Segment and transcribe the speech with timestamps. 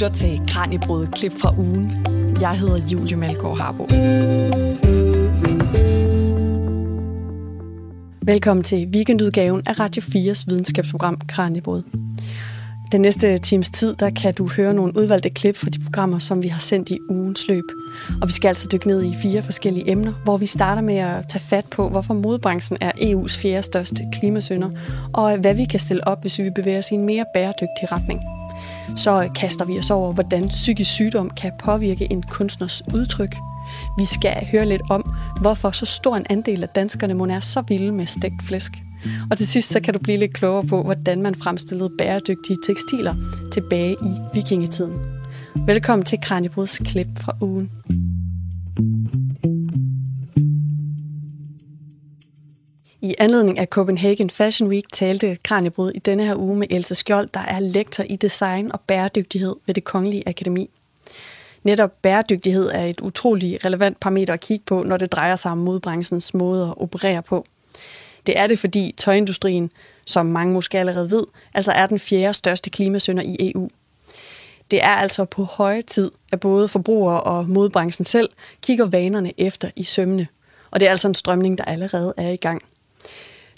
[0.00, 2.06] lytter til Kranjebrud klip fra ugen.
[2.40, 3.84] Jeg hedder Julie Malgaard Harbo.
[8.22, 11.82] Velkommen til weekendudgaven af Radio 4's videnskabsprogram Kranjebrud.
[12.92, 16.42] Den næste times tid, der kan du høre nogle udvalgte klip fra de programmer, som
[16.42, 17.64] vi har sendt i ugens løb.
[18.22, 21.28] Og vi skal altså dykke ned i fire forskellige emner, hvor vi starter med at
[21.28, 24.70] tage fat på, hvorfor modebranchen er EU's fjerde største klimasønder,
[25.12, 28.39] og hvad vi kan stille op, hvis vi bevæger os i en mere bæredygtig retning.
[28.96, 33.36] Så kaster vi os over, hvordan psykisk sygdom kan påvirke en kunstners udtryk.
[33.98, 37.62] Vi skal høre lidt om, hvorfor så stor en andel af danskerne må er så
[37.68, 38.72] vilde med stegt flæsk.
[39.30, 43.14] Og til sidst så kan du blive lidt klogere på, hvordan man fremstillede bæredygtige tekstiler
[43.52, 44.94] tilbage i vikingetiden.
[45.66, 47.70] Velkommen til Kranjebruds klip fra ugen.
[53.02, 57.28] I anledning af Copenhagen Fashion Week talte Kranjebrud i denne her uge med Else Skjold,
[57.34, 60.70] der er lektor i design og bæredygtighed ved det Kongelige Akademi.
[61.62, 65.58] Netop bæredygtighed er et utrolig relevant parameter at kigge på, når det drejer sig om
[65.58, 67.46] modbranchens måde at operere på.
[68.26, 69.70] Det er det, fordi tøjindustrien,
[70.04, 73.68] som mange måske allerede ved, altså er den fjerde største klimasønder i EU.
[74.70, 78.28] Det er altså på høje tid, at både forbrugere og modbranchen selv
[78.62, 80.26] kigger vanerne efter i sømne.
[80.70, 82.62] Og det er altså en strømning, der allerede er i gang.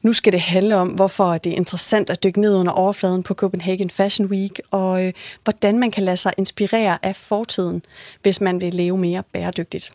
[0.02, 3.34] Nu skal det handle om, hvorfor det er interessant at dykke ned under overfladen på
[3.34, 5.12] Copenhagen Fashion Week, og øh,
[5.44, 7.82] hvordan man kan lade sig inspirere af fortiden,
[8.22, 9.92] hvis man vil leve mere bæredygtigt.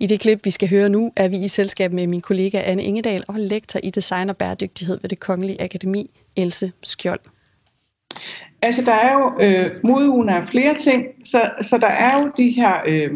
[0.00, 2.82] I det klip, vi skal høre nu, er vi i selskab med min kollega Anne
[2.82, 7.20] Ingedal og lektor i design og bæredygtighed ved det Kongelige Akademi, Else Skjold.
[8.62, 12.50] Altså, der er jo, øh, modeugen er flere ting, så, så der er jo de
[12.50, 13.10] her øh,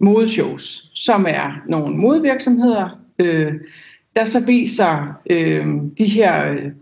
[0.00, 3.54] modeshows, som er nogle modevirksomheder, øh,
[4.16, 5.66] der så viser øh,
[5.98, 6.72] de her øh,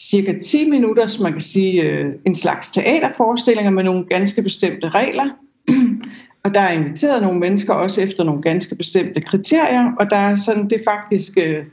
[0.00, 4.88] cirka 10 minutter, som man kan sige, øh, en slags teaterforestillinger med nogle ganske bestemte
[4.88, 5.24] regler.
[6.44, 10.34] og der er inviteret nogle mennesker også efter nogle ganske bestemte kriterier, og der er
[10.34, 11.66] sådan, det faktisk, øh,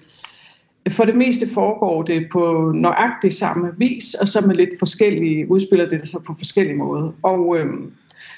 [0.89, 5.89] for det meste foregår det på nøjagtig samme vis, og så med lidt forskellige, udspiller
[5.89, 7.11] det sig på forskellige måder.
[7.23, 7.91] Og, øhm,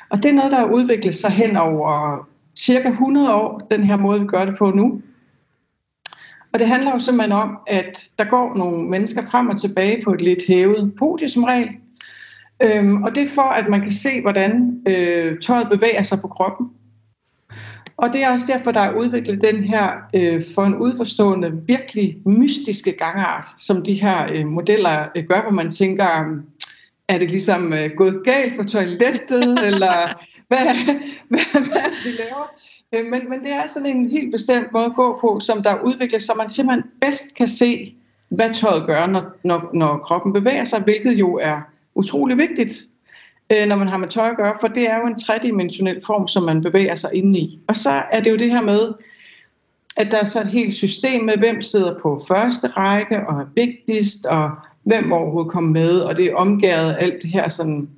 [0.09, 2.27] og det er noget, der har udviklet sig hen over
[2.59, 5.01] cirka 100 år, den her måde, vi gør det på nu.
[6.53, 10.13] Og det handler jo simpelthen om, at der går nogle mennesker frem og tilbage på
[10.13, 11.69] et lidt hævet podie som regel.
[12.63, 16.27] Øhm, og det er for, at man kan se, hvordan øh, tøjet bevæger sig på
[16.27, 16.67] kroppen.
[17.97, 22.17] Og det er også derfor, der er udviklet den her øh, for en udforstående, virkelig
[22.25, 26.05] mystiske gangart, som de her øh, modeller øh, gør, hvor man tænker,
[27.07, 30.57] er det ligesom øh, gået galt for toilettet, eller hvad,
[31.29, 32.51] hvad, hvad de laver?
[32.93, 35.81] Øh, men, men det er sådan en helt bestemt måde at gå på, som der
[35.81, 37.95] udvikles, så man simpelthen bedst kan se,
[38.29, 41.61] hvad tøjet gør, når, når, når kroppen bevæger sig, hvilket jo er
[41.95, 42.73] utrolig vigtigt,
[43.49, 46.27] øh, når man har med tøj at gøre, for det er jo en tredimensionel form,
[46.27, 47.59] som man bevæger sig inde i.
[47.67, 48.93] Og så er det jo det her med,
[49.97, 53.45] at der er så et helt system med, hvem sidder på første række og er
[53.55, 54.51] vigtigst, og
[54.83, 57.89] hvem overhovedet kommer med, og det er omgæret alt det her sådan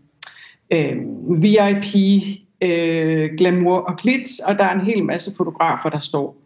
[0.72, 0.98] øh,
[1.44, 1.96] VIP
[2.62, 6.38] øh, glamour og glitz, og der er en hel masse fotografer, der står.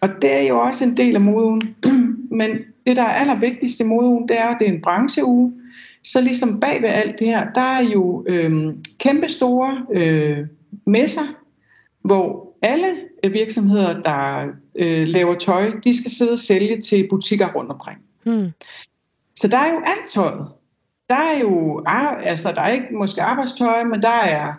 [0.00, 1.76] Og det er jo også en del af modeugen.
[2.40, 2.50] Men
[2.86, 5.52] det, der er allervigtigst i modeugen, det er, at det er en brancheuge.
[6.04, 10.46] Så ligesom bag ved alt det her, der er jo øh, kæmpe store øh,
[10.86, 11.22] messer,
[12.02, 12.86] hvor alle
[13.32, 17.98] virksomheder, der øh, laver tøj, de skal sidde og sælge til butikker rundt omkring.
[18.24, 18.50] Hmm.
[19.36, 20.46] Så der er jo alt tøjet.
[21.08, 21.82] Der er jo,
[22.24, 24.54] altså der er ikke måske arbejdstøj, men der er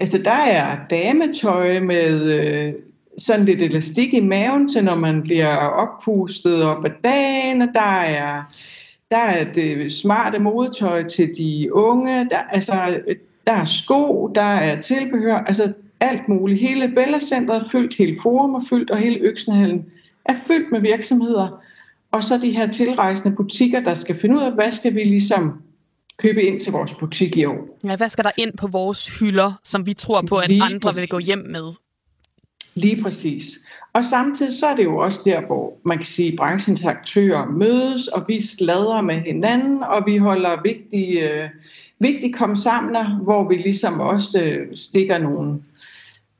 [0.00, 2.72] Altså, der er dametøj med øh,
[3.18, 8.00] sådan lidt elastik i maven til, når man bliver oppustet op ad dagen, og der
[8.00, 8.42] er,
[9.10, 13.00] der er det smarte modetøj til de unge, der, altså,
[13.46, 16.60] der er sko, der er tilbehør, altså alt muligt.
[16.60, 19.86] Hele Bella Centeret er fyldt, hele Forum er fyldt, og hele Øksenhallen
[20.24, 21.62] er fyldt med virksomheder.
[22.12, 25.52] Og så de her tilrejsende butikker, der skal finde ud af, hvad skal vi ligesom
[26.18, 27.78] købe ind til vores butik i år.
[27.84, 30.78] Ja, hvad skal der ind på vores hylder, som vi tror på, at Lige andre
[30.80, 31.00] præcis.
[31.00, 31.72] vil gå hjem med?
[32.74, 33.58] Lige præcis.
[33.92, 37.46] Og samtidig så er det jo også der, hvor man kan sige, at branchens aktører
[37.46, 41.48] mødes, og vi sladrer med hinanden, og vi holder vigtige, øh,
[41.98, 45.62] vigtige kom samler, hvor vi ligesom også øh, stikker nogle,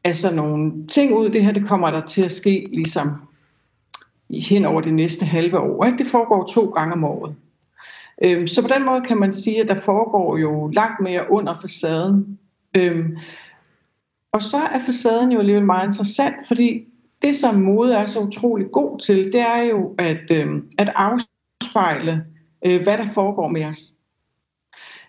[0.05, 1.31] altså nogle ting ud.
[1.31, 3.09] Det her det kommer der til at ske ligesom
[4.31, 5.85] hen over det næste halve år.
[5.85, 5.99] Ikke?
[5.99, 7.35] Det foregår to gange om året.
[8.25, 11.55] Øhm, så på den måde kan man sige, at der foregår jo langt mere under
[11.55, 12.39] facaden.
[12.77, 13.17] Øhm,
[14.33, 16.85] og så er facaden jo alligevel meget interessant, fordi
[17.23, 22.25] det, som mode er så utrolig god til, det er jo at, øhm, at afspejle,
[22.67, 23.79] øh, hvad der foregår med os.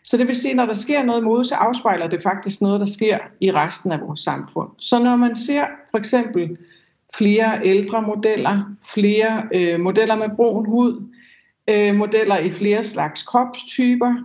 [0.03, 2.85] Så det vil sige, når der sker noget mode, så afspejler det faktisk noget, der
[2.85, 4.69] sker i resten af vores samfund.
[4.77, 6.57] Så når man ser for eksempel
[7.15, 11.03] flere ældre modeller, flere øh, modeller med brun hud,
[11.69, 14.15] øh, modeller i flere slags kropstyper,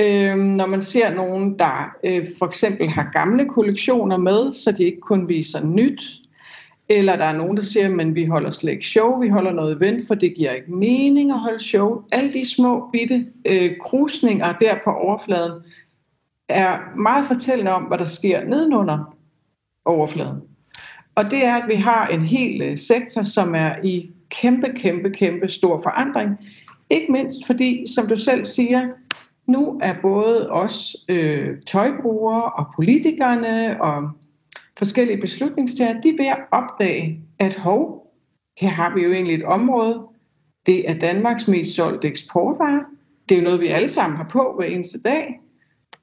[0.00, 4.84] øh, når man ser nogen, der øh, for eksempel har gamle kollektioner med, så de
[4.84, 6.02] ikke kun viser nyt,
[6.88, 9.76] eller der er nogen, der siger, at vi holder slet ikke show, vi holder noget
[9.76, 12.02] event, for det giver ikke mening at holde show.
[12.12, 15.62] Alle de små bitte øh, krusninger der på overfladen
[16.48, 19.16] er meget fortællende om, hvad der sker nedenunder
[19.84, 20.40] overfladen.
[21.14, 25.10] Og det er, at vi har en hel øh, sektor, som er i kæmpe, kæmpe,
[25.10, 26.30] kæmpe stor forandring.
[26.92, 28.90] Ikke mindst fordi, som du selv siger,
[29.46, 34.10] nu er både os øh, tøjbrugere og politikerne og
[34.78, 38.12] forskellige beslutningstager, de er ved at opdage, at hov,
[38.58, 40.00] her har vi jo egentlig et område,
[40.66, 42.84] det er Danmarks mest solgte eksportvare.
[43.28, 45.40] Det er jo noget, vi alle sammen har på hver eneste dag.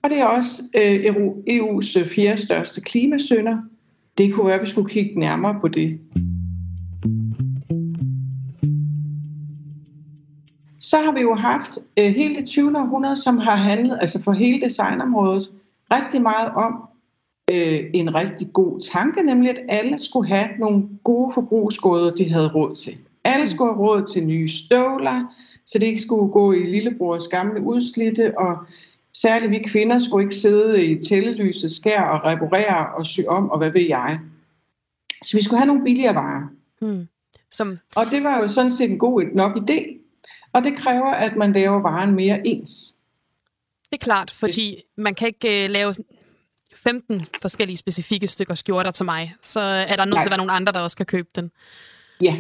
[0.04, 1.16] Og det er også øh,
[1.50, 3.58] EU's øh, fjerde største klimasønder.
[4.18, 6.00] Det kunne være, at vi skulle kigge nærmere på det.
[10.90, 12.78] Så har vi jo haft øh, hele det 20.
[12.78, 15.52] århundrede, som har handlet, altså for hele designområdet,
[15.92, 16.74] rigtig meget om,
[17.52, 22.48] øh, en rigtig god tanke, nemlig at alle skulle have nogle gode forbrugsgoder, de havde
[22.48, 22.98] råd til.
[23.24, 25.34] Alle skulle have råd til nye støvler,
[25.66, 28.58] så de ikke skulle gå i lillebrors gamle udslidte, og
[29.14, 33.58] særligt vi kvinder skulle ikke sidde i tællelyset skær og reparere og sy om, og
[33.58, 34.20] hvad ved jeg.
[35.26, 36.48] Så vi skulle have nogle billigere varer.
[36.82, 37.08] Hmm.
[37.52, 37.78] Som...
[37.96, 39.99] Og det var jo sådan set en god nok idé.
[40.54, 42.96] Og det kræver, at man laver varen mere ens.
[43.90, 45.96] Det er klart, fordi man kan ikke uh, lave
[46.75, 50.51] 15 forskellige specifikke stykker skjorter til mig, så er der nødt til at være nogle
[50.51, 51.51] andre, der også kan købe den.
[52.22, 52.38] Ja,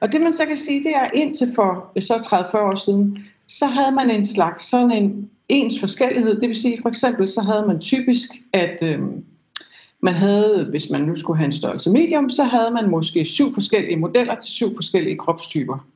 [0.00, 3.66] og det man så kan sige, det er indtil for så 30-40 år siden, så
[3.66, 6.40] havde man en slags sådan en ens forskellighed.
[6.40, 8.98] Det vil sige for eksempel, så havde man typisk, at øh,
[10.02, 13.54] man havde, hvis man nu skulle have en størrelse medium, så havde man måske syv
[13.54, 15.86] forskellige modeller til syv forskellige kropstyper.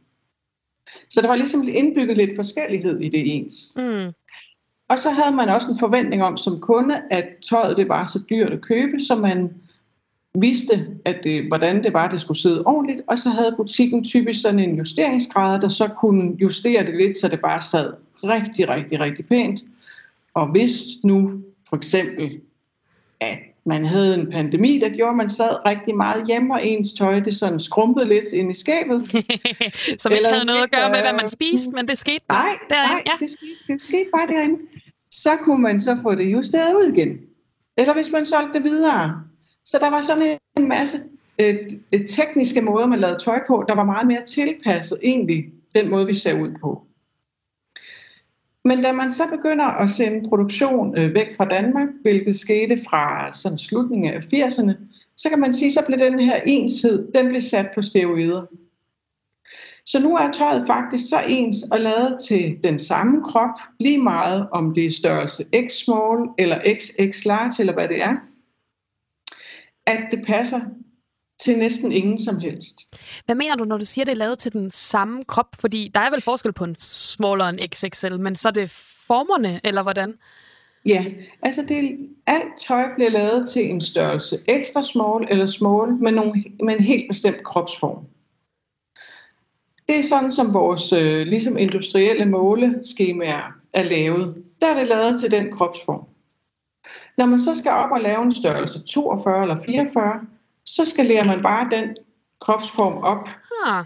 [1.11, 3.73] Så der var ligesom indbygget lidt forskellighed i det ens.
[3.76, 4.12] Mm.
[4.88, 8.20] Og så havde man også en forventning om som kunde, at tøjet det var så
[8.31, 9.50] dyrt at købe, så man
[10.35, 14.43] vidste, at det, hvordan det var, det skulle sidde ordentligt, og så havde butikken typisk
[14.43, 17.93] sådan en justeringsgrad, der så kunne justere det lidt, så det bare sad
[18.25, 19.61] rigtig, rigtig, rigtig pænt.
[20.35, 22.40] Og hvis nu for eksempel,
[23.20, 26.93] at man havde en pandemi, der gjorde, at man sad rigtig meget hjemme, og ens
[26.93, 29.00] tøj det sådan skrumpede lidt ind i skabet.
[30.02, 32.58] Som ikke havde noget at gøre med, hvad man spiste, men det skete bare nej,
[32.70, 32.94] derinde.
[32.94, 33.25] Nej, ja.
[33.25, 34.58] det, skete, det skete bare derinde
[35.10, 37.19] så kunne man så få det justeret ud igen.
[37.76, 39.22] Eller hvis man solgte det videre.
[39.64, 40.99] Så der var sådan en masse
[41.38, 46.06] et tekniske måder, man lavede tøj på, der var meget mere tilpasset egentlig den måde,
[46.06, 46.82] vi ser ud på.
[48.64, 53.32] Men da man så begynder at sende produktion øh, væk fra Danmark, hvilket skete fra
[53.32, 54.72] sådan slutningen af 80'erne,
[55.16, 58.46] så kan man sige, så blev den her enshed, den blev sat på steroider.
[59.87, 64.49] Så nu er tøjet faktisk så ens og lavet til den samme krop, lige meget
[64.52, 68.16] om det er størrelse X small eller XX large eller hvad det er,
[69.87, 70.61] at det passer
[71.40, 72.96] til næsten ingen som helst.
[73.26, 75.56] Hvad mener du, når du siger, det er lavet til den samme krop?
[75.61, 78.70] Fordi der er vel forskel på en small og en XXL, men så er det
[79.06, 80.14] formerne, eller hvordan?
[80.87, 81.05] Ja,
[81.43, 86.45] altså det, alt tøj bliver lavet til en størrelse ekstra small eller small med, nogle,
[86.64, 88.04] med en helt bestemt kropsform.
[89.88, 94.45] Det er sådan, som vores øh, ligesom industrielle måleskemaer er lavet.
[94.61, 96.04] Der er det lavet til den kropsform.
[97.18, 100.21] Når man så skal op og lave en størrelse 42 eller 44,
[100.75, 101.96] så skalerer man bare den
[102.40, 103.28] kropsform op.
[103.66, 103.84] Ah.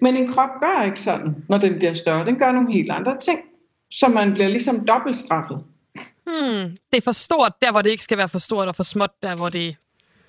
[0.00, 2.24] Men en krop gør ikke sådan, når den bliver større.
[2.26, 3.40] Den gør nogle helt andre ting,
[3.90, 5.64] så man bliver ligesom dobbelt straffet.
[6.26, 8.82] Hmm, det er for stort der, hvor det ikke skal være for stort, og for
[8.82, 9.76] småt der, hvor det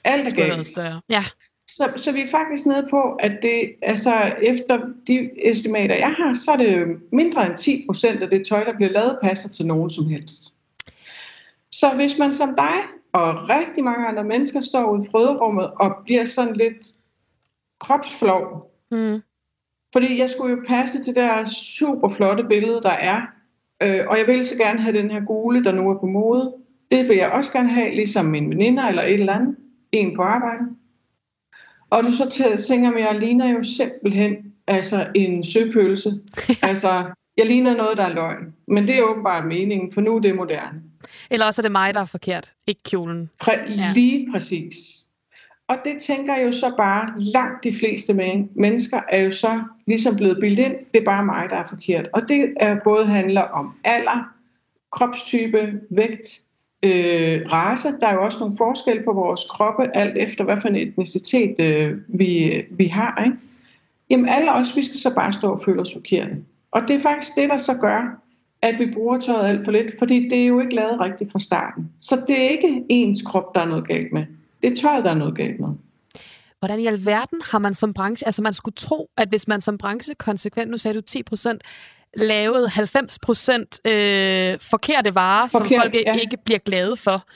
[0.04, 0.66] Alt er galt.
[0.66, 1.02] større.
[1.10, 1.26] Ja.
[1.68, 6.34] Så, så vi er faktisk nede på, at det, altså efter de estimater, jeg har,
[6.34, 9.66] så er det mindre end 10 procent af det tøj, der bliver lavet, passer til
[9.66, 10.54] nogen som helst.
[11.72, 12.74] Så hvis man som dig
[13.14, 16.88] og rigtig mange andre mennesker står ude i frøderummet og bliver sådan lidt
[17.80, 19.22] kropsflov, mm.
[19.94, 23.22] fordi jeg skulle jo passe til det der super flotte billede, der er,
[23.84, 26.54] øh, og jeg vil så gerne have den her gule, der nu er på mode.
[26.92, 29.56] Det vil jeg også gerne have, ligesom min veninder eller et eller andet,
[29.92, 30.64] en på arbejde.
[31.90, 32.30] Og du så
[32.68, 34.36] tænker mig, jeg ligner jo simpelthen
[34.68, 36.10] altså en søpølse.
[36.70, 36.88] altså,
[37.38, 38.54] jeg ligner noget, der er løgn.
[38.68, 40.82] Men det er åbenbart meningen, for nu er det moderne.
[41.30, 43.30] Eller også er det mig, der er forkert, ikke kjolen.
[43.44, 43.92] Præ- ja.
[43.94, 45.02] Lige præcis.
[45.68, 48.14] Og det tænker jeg jo så bare, langt de fleste
[48.56, 52.08] mennesker er jo så ligesom blevet bildet ind, det er bare mig, der er forkert.
[52.14, 54.34] Og det er både handler om alder,
[54.92, 56.42] kropstype, vægt,
[56.84, 57.88] øh, race.
[58.02, 61.56] Der er jo også nogle forskelle på vores kroppe, alt efter hvad for en etnicitet
[61.60, 63.24] øh, vi, vi har.
[63.26, 63.38] Ikke?
[64.10, 66.38] Jamen alle os, vi skal så bare stå og føle os forkerte.
[66.72, 68.22] Og det er faktisk det, der så gør,
[68.62, 71.40] at vi bruger tøjet alt for lidt, fordi det er jo ikke lavet rigtigt fra
[71.40, 71.92] starten.
[72.00, 74.26] Så det er ikke ens krop, der er noget galt med.
[74.64, 75.70] Det er tøjet, der er noget galt med.
[76.60, 79.78] Hvordan i alverden har man som branche, altså man skulle tro, at hvis man som
[79.78, 81.62] branche konsekvent, nu sagde du 10 procent,
[82.18, 86.16] lavede 90 procent øh, forkerte varer, Forkert, som folk ja.
[86.16, 87.28] ikke bliver glade for.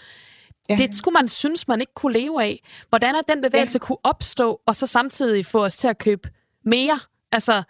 [0.70, 0.76] Ja.
[0.76, 2.64] Det skulle man synes, man ikke kunne leve af.
[2.90, 3.86] Hvordan er den bevægelse ja.
[3.86, 6.30] kunne opstå, og så samtidig få os til at købe
[6.66, 7.00] mere?
[7.32, 7.64] Altså,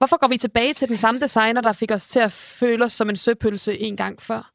[0.00, 2.92] hvorfor går vi tilbage til den samme designer, der fik os til at føle os
[2.92, 4.52] som en søpølse en gang før?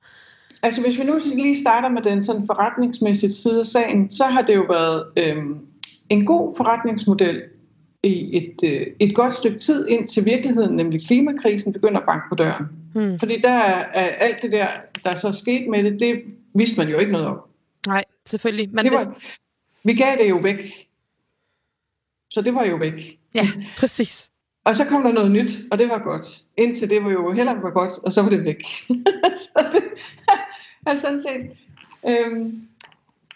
[0.64, 4.42] Altså, hvis vi nu lige starter med den sådan forretningsmæssige side af sagen, så har
[4.42, 5.60] det jo været øhm,
[6.10, 7.44] en god forretningsmodel
[8.04, 12.26] i et, øh, et godt stykke tid ind til virkeligheden, nemlig klimakrisen, begynder at banke
[12.30, 12.66] på døren.
[12.94, 13.20] Hmm.
[13.20, 14.68] Fordi der er, alt det der,
[15.04, 16.22] der så sket med det, det
[16.56, 17.40] vidste man jo ikke noget om.
[17.88, 18.70] Nej, selvfølgelig.
[18.74, 19.18] Men det var,
[19.84, 20.88] vi gav det jo væk.
[22.34, 23.20] Så det var jo væk.
[23.36, 23.48] Ja,
[23.78, 24.30] præcis
[24.66, 26.26] og så kom der noget nyt, og det var godt.
[26.58, 28.64] Indtil det var jo heller var godt, og så var det væk.
[29.46, 29.84] så det
[30.88, 31.52] er sådan set...
[32.10, 32.62] Øhm,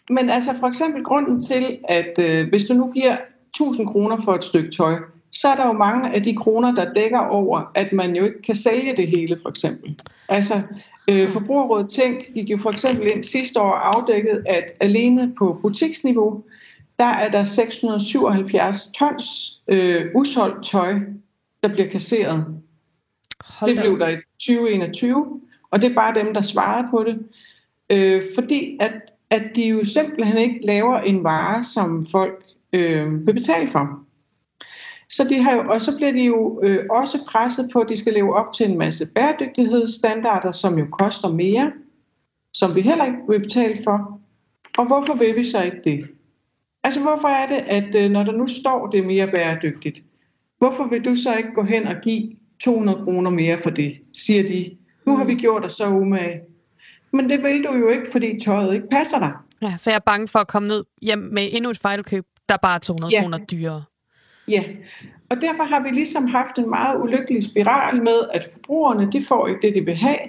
[0.10, 3.18] men altså for eksempel grunden til, at øh, hvis du nu giver
[3.50, 4.96] 1000 kroner for et stykke tøj,
[5.32, 8.42] så er der jo mange af de kroner, der dækker over, at man jo ikke
[8.42, 10.02] kan sælge det hele, for eksempel.
[10.30, 10.62] Altså,
[11.10, 16.44] øh, Forbrugerrådet Tænk gik jo for eksempel ind sidste år afdækket, at alene på butiksniveau,
[17.00, 20.94] der er der 677 tons øh, usolgt tøj,
[21.64, 22.46] der bliver kasseret.
[23.46, 25.42] Hold det blev der i 2021,
[25.72, 27.20] og det er bare dem, der svarede på det.
[27.90, 28.94] Øh, fordi at,
[29.30, 34.00] at de jo simpelthen ikke laver en vare, som folk øh, vil betale for.
[35.10, 37.98] Så de har jo, og så bliver de jo øh, også presset på, at de
[37.98, 41.72] skal leve op til en masse bæredygtighedsstandarder, som jo koster mere,
[42.54, 44.20] som vi heller ikke vil betale for.
[44.78, 46.19] Og hvorfor vil vi så ikke det?
[46.90, 50.04] Altså hvorfor er det, at øh, når der nu står, det er mere bæredygtigt,
[50.58, 52.32] hvorfor vil du så ikke gå hen og give
[52.64, 54.78] 200 kroner mere for det, siger de.
[55.06, 55.40] Nu har vi mm.
[55.40, 56.42] gjort os så umage.
[57.14, 59.32] Men det vil du jo ikke, fordi tøjet ikke passer dig.
[59.62, 62.56] Ja, så jeg er bange for at komme ned hjem med endnu et fejlkøb, der
[62.56, 63.22] er bare 200 ja.
[63.22, 63.84] kroner dyrere.
[64.48, 64.64] Ja,
[65.30, 69.48] og derfor har vi ligesom haft en meget ulykkelig spiral med, at forbrugerne de får
[69.48, 70.20] ikke det, de vil have,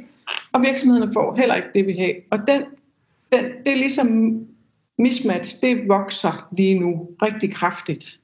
[0.52, 2.14] og virksomhederne får heller ikke det, de vil have.
[2.30, 2.62] Og den,
[3.32, 4.40] den, det er ligesom
[5.00, 8.20] mismatch, det vokser lige nu rigtig kraftigt.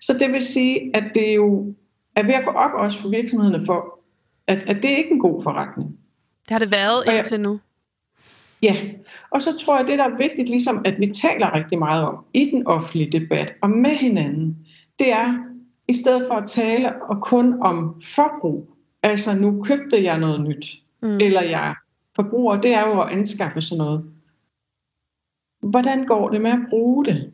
[0.00, 1.74] Så det vil sige, at det jo
[2.16, 4.00] er ved at gå op også for virksomhederne for,
[4.46, 5.90] at, at det er ikke en god forretning.
[6.42, 7.60] Det har det været indtil nu.
[8.62, 8.76] Ja,
[9.30, 12.24] og så tror jeg, det der er vigtigt, ligesom at vi taler rigtig meget om
[12.34, 14.56] i den offentlige debat og med hinanden,
[14.98, 15.34] det er,
[15.88, 20.66] i stedet for at tale og kun om forbrug, altså nu købte jeg noget nyt,
[21.02, 21.16] mm.
[21.16, 21.74] eller jeg
[22.16, 24.04] forbruger, det er jo at anskaffe sådan noget.
[25.62, 27.32] Hvordan går det med at bruge det?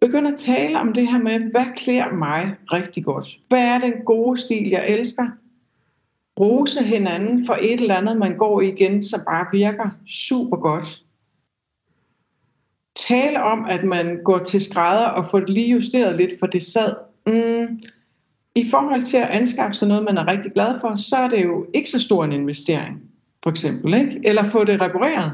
[0.00, 3.38] Begynd at tale om det her med, hvad klæder mig rigtig godt?
[3.48, 5.26] Hvad er den gode stil, jeg elsker?
[6.40, 11.02] rose hinanden for et eller andet, man går igen, som bare virker super godt.
[12.96, 16.62] Tale om, at man går til skrædder og får det lige justeret lidt, for det
[16.62, 16.94] sad.
[17.26, 17.80] Mm.
[18.54, 21.44] I forhold til at anskaffe sig noget, man er rigtig glad for, så er det
[21.44, 23.02] jo ikke så stor en investering,
[23.42, 23.94] for eksempel.
[23.94, 24.20] Ikke?
[24.24, 25.32] Eller få det repareret.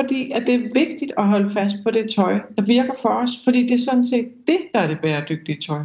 [0.00, 3.30] Fordi at det er vigtigt at holde fast på det tøj, der virker for os,
[3.44, 5.82] fordi det er sådan set det, der er det bæredygtige tøj.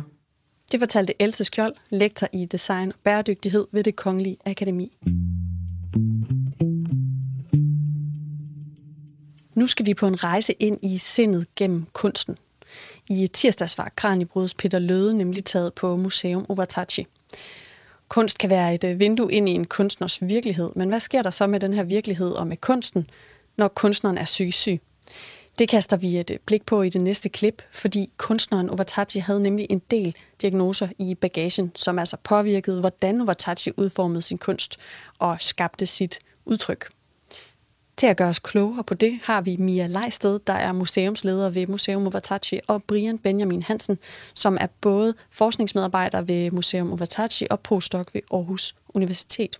[0.72, 4.98] Det fortalte Else Skjold, lektor i design og bæredygtighed ved det Kongelige Akademi.
[9.56, 12.38] Nu skal vi på en rejse ind i sindet gennem kunsten.
[13.10, 17.08] I tirsdags var Kranibrods Peter Løde nemlig taget på Museum Overtachi.
[18.08, 21.30] Kunst kan være et øh, vindue ind i en kunstners virkelighed, men hvad sker der
[21.30, 23.08] så med den her virkelighed og med kunsten,
[23.58, 24.82] når kunstneren er psykisk syg?
[25.60, 29.40] Det kaster vi et øh, blik på i det næste klip, fordi kunstneren Ovatachi havde
[29.40, 34.78] nemlig en del diagnoser i bagagen, som altså påvirkede, hvordan Ovatachi udformede sin kunst
[35.20, 36.88] og skabte sit udtryk.
[37.98, 41.68] Til at gøre os klogere på det, har vi Mia Leisted, der er museumsleder ved
[41.68, 43.98] Museum Ovatachi, og Brian Benjamin Hansen,
[44.34, 49.60] som er både forskningsmedarbejder ved Museum Ovatachi og postdoc ved Aarhus Universitet.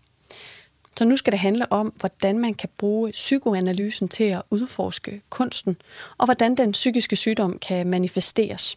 [0.98, 5.78] Så nu skal det handle om, hvordan man kan bruge psykoanalysen til at udforske kunsten,
[6.18, 8.76] og hvordan den psykiske sygdom kan manifesteres.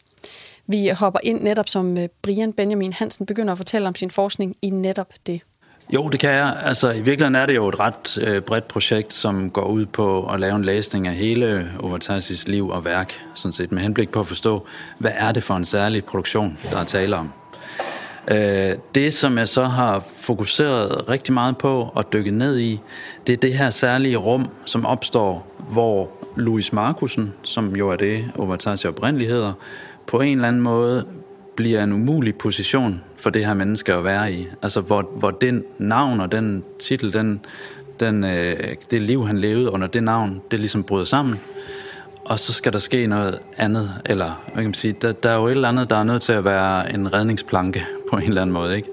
[0.66, 4.56] Vi hopper ind netop som øh, Brian Benjamin Hansen begynder at fortælle om sin forskning
[4.62, 5.40] i netop det.
[5.94, 6.56] Jo, det kan jeg.
[6.64, 10.26] Altså, I virkeligheden er det jo et ret øh, bredt projekt, som går ud på
[10.26, 14.20] at lave en læsning af hele Overtasis liv og værk, sådan set med henblik på
[14.20, 14.66] at forstå,
[14.98, 17.32] hvad er det for en særlig produktion, der er tale om.
[18.30, 22.80] Øh, det, som jeg så har fokuseret rigtig meget på og dykket ned i,
[23.26, 28.24] det er det her særlige rum, som opstår, hvor Louis Markusen, som jo er det,
[28.38, 29.52] Overtasia oprindeligt hedder,
[30.06, 31.06] på en eller anden måde
[31.56, 34.46] bliver en umulig position for det her menneske at være i.
[34.62, 37.40] Altså, hvor, hvor den navn og den titel, den,
[38.00, 41.40] den, øh, det liv, han levede under det navn, det ligesom bryder sammen.
[42.28, 45.36] Og så skal der ske noget andet, eller hvad kan man sige, der, der er
[45.36, 48.42] jo et eller andet, der er nødt til at være en redningsplanke på en eller
[48.42, 48.88] anden måde, ikke?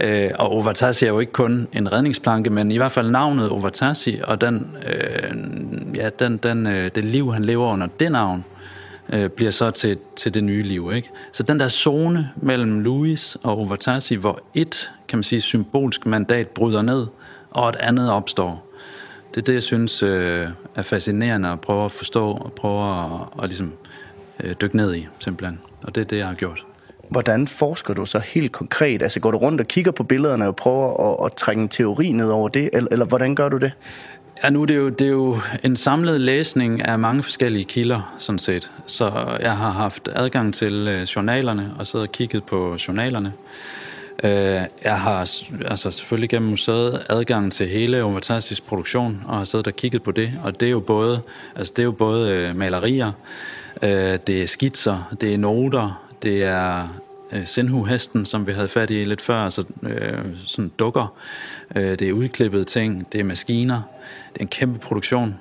[0.00, 4.20] Øh, og Overtasi er jo ikke kun en redningsplanke, men i hvert fald navnet Overtasi,
[4.24, 8.44] og den, øh, ja, den, den, øh, det liv, han lever under det navn,
[9.12, 10.90] øh, bliver så til, til det nye liv.
[10.94, 11.10] Ikke?
[11.32, 16.48] Så den der zone mellem Louis og Overtasi, hvor et, kan man sige, symbolsk mandat
[16.48, 17.06] bryder ned,
[17.50, 18.65] og et andet opstår.
[19.36, 23.42] Det er det, jeg synes øh, er fascinerende at prøve at forstå og prøve at,
[23.42, 23.72] at ligesom,
[24.44, 25.60] øh, dykke ned i, simpelthen.
[25.82, 26.66] Og det er det, jeg har gjort.
[27.08, 29.02] Hvordan forsker du så helt konkret?
[29.02, 32.28] Altså går du rundt og kigger på billederne og prøver at, at trænge teori ned
[32.28, 33.72] over det, eller, eller hvordan gør du det?
[34.44, 38.16] Ja, nu er det, jo, det er jo en samlet læsning af mange forskellige kilder,
[38.18, 38.70] sådan set.
[38.86, 43.32] Så jeg har haft adgang til øh, journalerne og siddet og kigget på journalerne.
[44.24, 45.18] Øh, jeg har
[45.66, 50.10] altså selvfølgelig gennem museet adgang til hele Ovatassis produktion og har siddet og kigget på
[50.10, 50.30] det.
[50.44, 51.20] Og det er jo både,
[51.56, 53.12] altså det er jo både øh, malerier,
[53.82, 56.88] øh, det er skitser, det er noter, det er
[57.32, 61.14] øh, Sinhu-hesten, som vi havde fat i lidt før, altså øh, sådan dukker.
[61.74, 63.82] det er udklippede ting, det er maskiner,
[64.32, 65.34] det er en kæmpe produktion.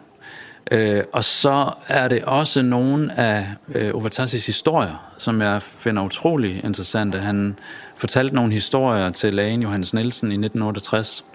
[0.72, 6.62] Øh, og så er det også nogle af øh, Ovatassis historier, som jeg finder utrolig
[6.64, 7.20] interessante.
[7.20, 7.60] Han
[7.98, 11.26] fortalte nogle historier til lægen Johannes Nielsen i 1968.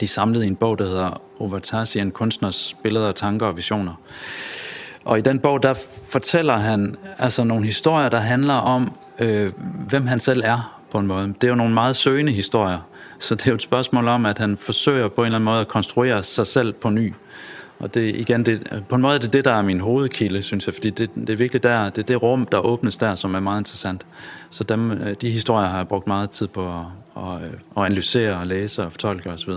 [0.00, 3.94] De samlede i en bog, der hedder Ovatasi, kunstners billeder, tanker og visioner.
[5.04, 5.74] Og i den bog, der
[6.08, 9.52] fortæller han altså nogle historier, der handler om, øh,
[9.88, 11.26] hvem han selv er på en måde.
[11.26, 12.78] Det er jo nogle meget søgende historier.
[13.18, 15.60] Så det er jo et spørgsmål om, at han forsøger på en eller anden måde
[15.60, 17.14] at konstruere sig selv på ny.
[17.82, 20.66] Og det, igen, det, på en måde er det det, der er min hovedkilde, synes
[20.66, 23.34] jeg, fordi det, det er virkelig der, det er det rum, der åbnes der, som
[23.34, 24.06] er meget interessant.
[24.50, 26.84] Så dem, øh, de historier har jeg brugt meget tid på at,
[27.16, 27.22] at,
[27.76, 29.52] at analysere og læse og fortolke osv.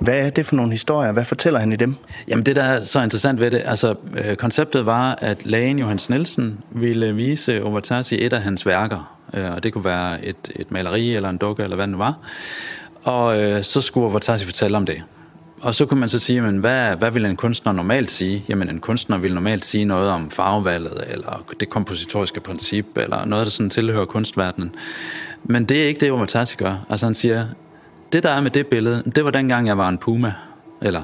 [0.00, 1.12] Hvad er det for nogle historier?
[1.12, 1.94] Hvad fortæller han i dem?
[2.28, 6.10] Jamen det, der er så interessant ved det, altså øh, konceptet var, at lægen Johannes
[6.10, 10.70] Nielsen ville vise Overtasi et af hans værker, øh, og det kunne være et, et
[10.70, 12.14] maleri eller en dukke eller hvad det var.
[13.04, 15.02] Og øh, så skulle Overtasi fortælle om det.
[15.60, 18.44] Og så kunne man så sige, men hvad, hvad vil en kunstner normalt sige?
[18.48, 23.46] Jamen en kunstner vil normalt sige noget om farvevalget, eller det kompositoriske princip, eller noget,
[23.46, 24.74] der sådan tilhører kunstverdenen.
[25.44, 26.86] Men det er ikke det, Overtasi gør.
[26.90, 27.46] Altså han siger,
[28.12, 30.32] det der er med det billede, det var dengang, jeg var en puma.
[30.82, 31.02] Eller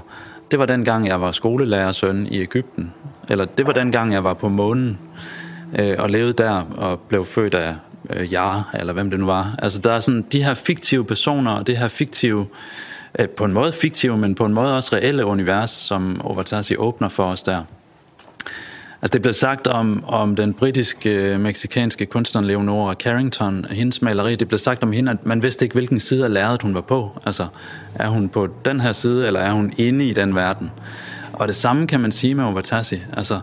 [0.51, 2.93] det var dengang, jeg var skolelærersøn i Ægypten.
[3.29, 4.99] Eller det var dengang, jeg var på månen
[5.79, 7.75] øh, og levede der og blev født af
[8.11, 9.55] øh, Jar, eller hvem det nu var.
[9.59, 12.47] Altså der er sådan de her fiktive personer, og det her fiktive, øh,
[13.19, 17.09] Øh, på en måde fiktive, men på en måde også reelle univers, som Overtasi åbner
[17.09, 17.63] for os der.
[19.03, 24.37] Altså det blev sagt om, om den britiske, øh, meksikanske kunstner Leonora Carrington, hendes maleri,
[24.37, 26.81] det blev sagt om hende, at man vidste ikke, hvilken side af lærredet hun var
[26.81, 27.23] på.
[27.27, 27.47] Altså,
[27.95, 30.71] er hun på den her side, eller er hun inde i den verden?
[31.33, 33.03] Og det samme kan man sige med Overtassi.
[33.17, 33.41] Altså,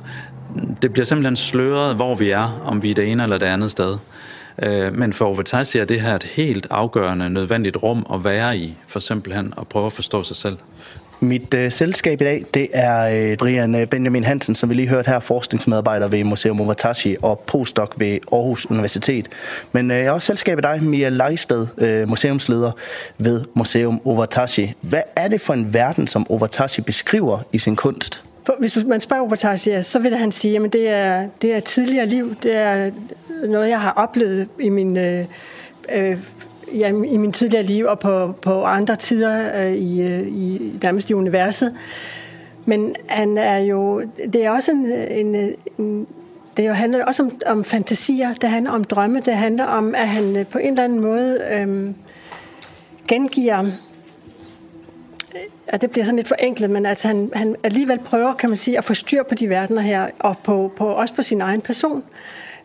[0.82, 3.72] det bliver simpelthen sløret, hvor vi er, om vi er det ene eller det andet
[3.72, 3.98] sted.
[4.62, 8.78] Øh, men for Overtassi er det her et helt afgørende, nødvendigt rum at være i,
[8.88, 10.58] for simpelthen at prøve at forstå sig selv.
[11.20, 14.88] Mit øh, selskab i dag, det er øh, Brian øh, Benjamin Hansen, som vi lige
[14.88, 19.30] hørte her, forskningsmedarbejder ved Museum Ovatashi og postdoc ved Aarhus Universitet.
[19.72, 22.72] Men øh, jeg har også selskab i dig, Mia Leisted, øh, museumsleder
[23.18, 24.74] ved Museum Ovatashi.
[24.82, 28.24] Hvad er det for en verden, som Ovatashi beskriver i sin kunst?
[28.46, 32.06] For hvis man spørger Owatashi, så vil han sige, at det er, det er tidligere
[32.06, 32.92] liv, det er
[33.48, 35.26] noget, jeg har oplevet i min øh,
[35.96, 36.18] øh,
[36.74, 41.10] ja, i min tidligere liv og på, på andre tider øh, i, øh, i nærmest
[41.10, 41.76] i universet.
[42.66, 44.02] Men han er jo,
[44.34, 46.08] det er også en, en, en
[46.58, 50.08] det jo handler også om, om fantasier, det handler om drømme, det handler om, at
[50.08, 51.94] han øh, på en eller anden måde øh,
[53.08, 53.66] gengiver,
[55.72, 58.78] ja, det bliver sådan lidt forenklet, men at han, han alligevel prøver, kan man sige,
[58.78, 62.04] at få styr på de verdener her, og på, på, også på sin egen person.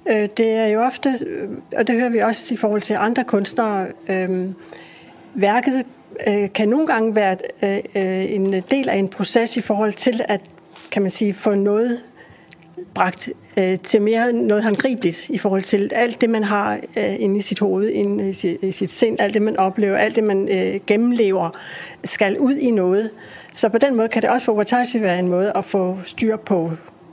[0.06, 3.24] Øh, det er jo ofte, øh, og det hører vi også i forhold til andre
[3.24, 4.46] kunstnere, øh,
[5.34, 5.84] værket
[6.28, 10.20] øh, kan nogle gange være øh, øh en del af en proces i forhold til
[10.28, 10.40] at,
[10.90, 12.02] kan man sige, få noget
[12.94, 17.38] bragt øh, til mere noget håndgribeligt i forhold til alt det, man har øh, inde
[17.38, 20.24] i sit hoved, inde i sit, i sit sind, alt det, man oplever, alt det,
[20.24, 21.50] man øh, gennemlever,
[22.04, 23.10] skal ud i noget.
[23.54, 26.36] Så på den måde kan det også for Watasi være en måde at få styr
[26.36, 26.70] på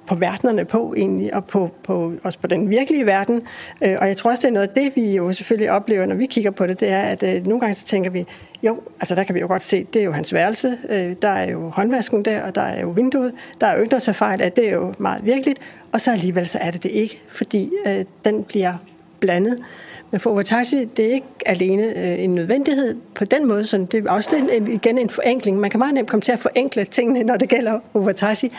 [0.07, 3.41] på verdenerne på egentlig, og på, på, også på den virkelige verden.
[3.81, 6.15] Øh, og jeg tror også, det er noget af det, vi jo selvfølgelig oplever, når
[6.15, 8.25] vi kigger på det, det er, at øh, nogle gange så tænker vi,
[8.65, 11.27] jo, altså der kan vi jo godt se, det er jo hans værelse, øh, der
[11.27, 14.13] er jo håndvasken der, og der er jo vinduet, der er jo ikke noget til
[14.13, 15.59] fejl, at det er jo meget virkeligt,
[15.91, 18.73] og så alligevel så er det det ikke, fordi øh, den bliver
[19.19, 19.59] blandet.
[20.11, 24.05] Men for Overtashi, det er ikke alene øh, en nødvendighed på den måde, så det
[24.05, 25.59] er også lidt en, igen en forenkling.
[25.59, 28.51] Man kan meget nemt komme til at forenkle tingene, når det gælder Overtashi.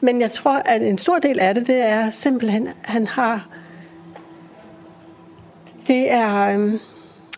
[0.00, 3.48] Men jeg tror, at en stor del af det, det er simpelthen, han har...
[5.86, 6.58] Det er...
[6.58, 6.72] Øh,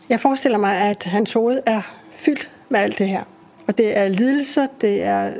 [0.08, 3.24] jeg forestiller mig, at hans hoved er fyldt med alt det her.
[3.66, 5.32] Og det er lidelser, det er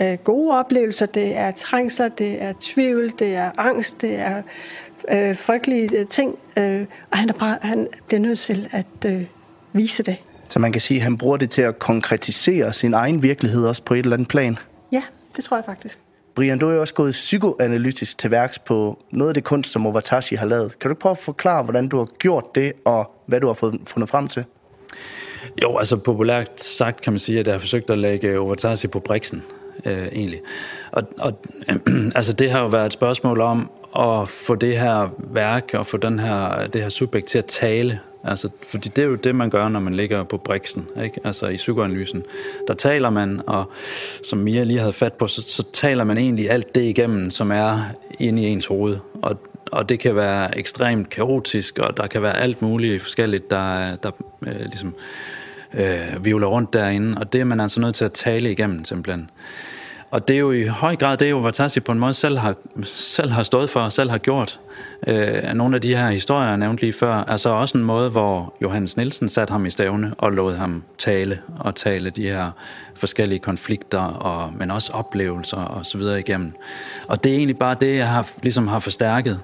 [0.00, 4.42] øh, gode oplevelser, det er trængsler, det er tvivl, det er angst, det er
[5.10, 6.38] øh, frygtelige øh, ting.
[6.56, 9.22] Øh, og han, er bare, han bliver nødt til at øh,
[9.72, 10.16] vise det.
[10.48, 13.82] Så man kan sige, at han bruger det til at konkretisere sin egen virkelighed også
[13.82, 14.58] på et eller andet plan?
[14.92, 15.02] Ja,
[15.36, 15.98] det tror jeg faktisk.
[16.34, 19.86] Brian, du er jo også gået psykoanalytisk til værks på noget af det kunst, som
[19.86, 20.78] Ovatashi har lavet.
[20.78, 23.54] Kan du prøve at forklare, hvordan du har gjort det, og hvad du har
[23.86, 24.44] fundet frem til?
[25.62, 29.00] Jo, altså populært sagt kan man sige, at jeg har forsøgt at lægge Ovatashi på
[29.00, 29.42] briksen,
[29.84, 30.40] øh, egentlig.
[30.92, 35.08] Og, og øh, altså det har jo været et spørgsmål om at få det her
[35.18, 38.00] værk og få den her, det her subjekt til at tale.
[38.24, 41.20] Altså, fordi det er jo det, man gør, når man ligger på briksen, ikke?
[41.24, 42.22] altså i psykoanalysen.
[42.68, 43.64] Der taler man, og
[44.22, 47.50] som Mia lige havde fat på, så, så taler man egentlig alt det igennem, som
[47.50, 47.80] er
[48.18, 48.96] inde i ens hoved.
[49.22, 49.38] Og,
[49.72, 54.10] og det kan være ekstremt kaotisk, og der kan være alt muligt forskelligt, der, der
[54.46, 54.94] øh, ligesom
[55.74, 59.30] øh, vivler rundt derinde, og det er man altså nødt til at tale igennem simpelthen.
[60.10, 62.54] Og det er jo i høj grad det, jo Vatasi på en måde selv har,
[62.84, 64.60] selv har stået for, selv har gjort.
[65.06, 68.10] Øh, nogle af de her historier, jeg nævnte lige før, er så også en måde,
[68.10, 72.50] hvor Johannes Nielsen satte ham i stævne og lod ham tale og tale de her
[72.96, 76.52] forskellige konflikter, og, men også oplevelser og så videre igennem.
[77.08, 79.40] Og det er egentlig bare det, jeg har, ligesom har forstærket.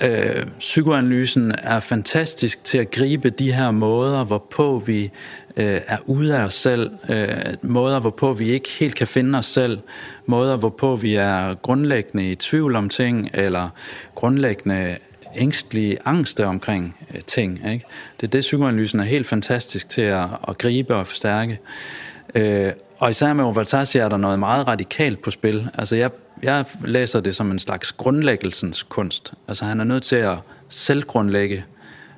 [0.00, 5.10] Øh, psykoanalysen er fantastisk til at gribe de her måder, hvorpå vi
[5.56, 7.28] øh, er ude af os selv, øh,
[7.62, 9.78] måder, hvorpå vi ikke helt kan finde os selv,
[10.26, 13.68] måder, hvorpå vi er grundlæggende i tvivl om ting, eller
[14.14, 14.96] grundlæggende
[15.36, 17.60] ængstlige angste omkring øh, ting.
[17.72, 17.84] Ikke?
[18.20, 21.52] Det er det, psykoanalysen er helt fantastisk til at, at gribe og forstærke.
[21.52, 25.70] Øh, Øh, og især med Ovaltasi er der noget meget radikalt på spil.
[25.78, 26.10] Altså jeg,
[26.42, 29.32] jeg læser det som en slags grundlæggelsens kunst.
[29.48, 30.36] Altså han er nødt til at
[30.68, 31.64] selvgrundlægge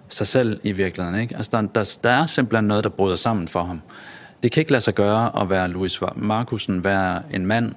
[0.08, 1.20] sig selv i virkeligheden.
[1.20, 1.36] Ikke?
[1.36, 3.82] Altså, der, der, der er simpelthen noget, der bryder sammen for ham.
[4.42, 7.74] Det kan ikke lade sig gøre at være Louis Markusen, være en mand.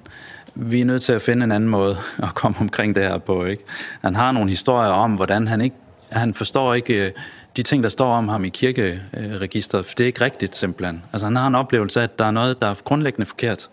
[0.54, 3.44] Vi er nødt til at finde en anden måde at komme omkring det her på.
[3.44, 3.64] Ikke?
[4.02, 5.76] Han har nogle historier om, hvordan han ikke
[6.14, 7.12] han forstår ikke øh,
[7.56, 11.02] de ting, der står om ham i kirkeregistret, for det er ikke rigtigt simpelthen.
[11.12, 13.70] Altså han har en oplevelse af, at der er noget, der er grundlæggende forkert.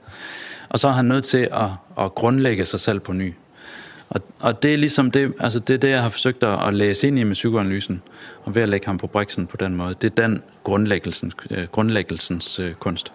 [0.70, 1.70] Og så er han nødt til at,
[2.06, 3.34] at grundlægge sig selv på ny.
[4.10, 6.74] Og, og det er ligesom det, altså det, er det, jeg har forsøgt at, at
[6.74, 8.02] læse ind i med psykoanalysen,
[8.44, 9.96] og ved at lægge ham på briksen på den måde.
[10.02, 13.12] Det er den grundlæggelsens, øh, grundlæggelsens øh, kunst.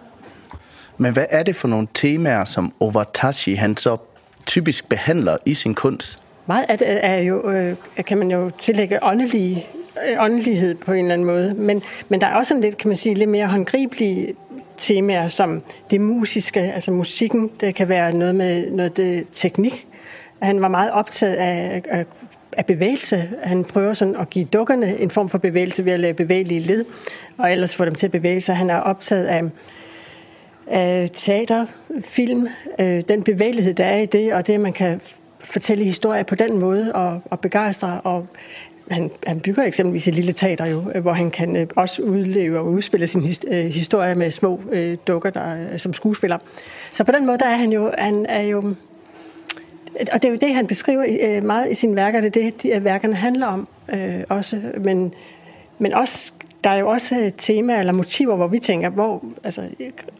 [0.97, 3.97] Men hvad er det for nogle temaer, som Ovatashi han så
[4.45, 6.19] typisk behandler i sin kunst?
[6.45, 7.75] Meget af det er jo, øh,
[8.07, 9.65] kan man jo tillægge åndelige,
[10.09, 11.53] Øh, åndelighed på en eller anden måde.
[11.57, 14.33] Men, men der er også en lidt, kan man sige, lidt mere håndgribelige
[14.77, 19.87] temaer, som det musiske, altså musikken, det kan være noget med noget det, teknik,
[20.41, 22.05] han var meget optaget af, af,
[22.57, 23.29] af bevægelse.
[23.43, 26.85] Han prøver sådan at give dukkerne en form for bevægelse ved at lave bevægelige led,
[27.37, 28.55] og ellers få dem til at bevæge sig.
[28.55, 29.43] Han er optaget af,
[30.67, 31.65] af teater,
[32.01, 32.47] film,
[32.79, 35.01] øh, den bevægelighed, der er i det, og det, man kan
[35.39, 38.01] fortælle historier på den måde og, og begejstre.
[38.03, 38.27] Og
[38.91, 42.59] han, han bygger eksempelvis et lille teater, jo, øh, hvor han kan øh, også udleve
[42.59, 46.37] og udspille sin his, øh, historie med små øh, dukker der, øh, som skuespiller.
[46.93, 48.57] Så på den måde der er han jo, han er jo
[49.99, 52.41] øh, og det er jo det, han beskriver øh, meget i sine værker, det er
[52.41, 54.61] det, de værkerne handler om øh, også.
[54.83, 55.13] Men,
[55.79, 56.31] men også,
[56.63, 59.61] der er jo også øh, temaer eller motiver, hvor vi tænker, hvor, altså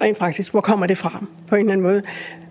[0.01, 2.01] rent faktisk, hvor kommer det fra på en eller anden måde.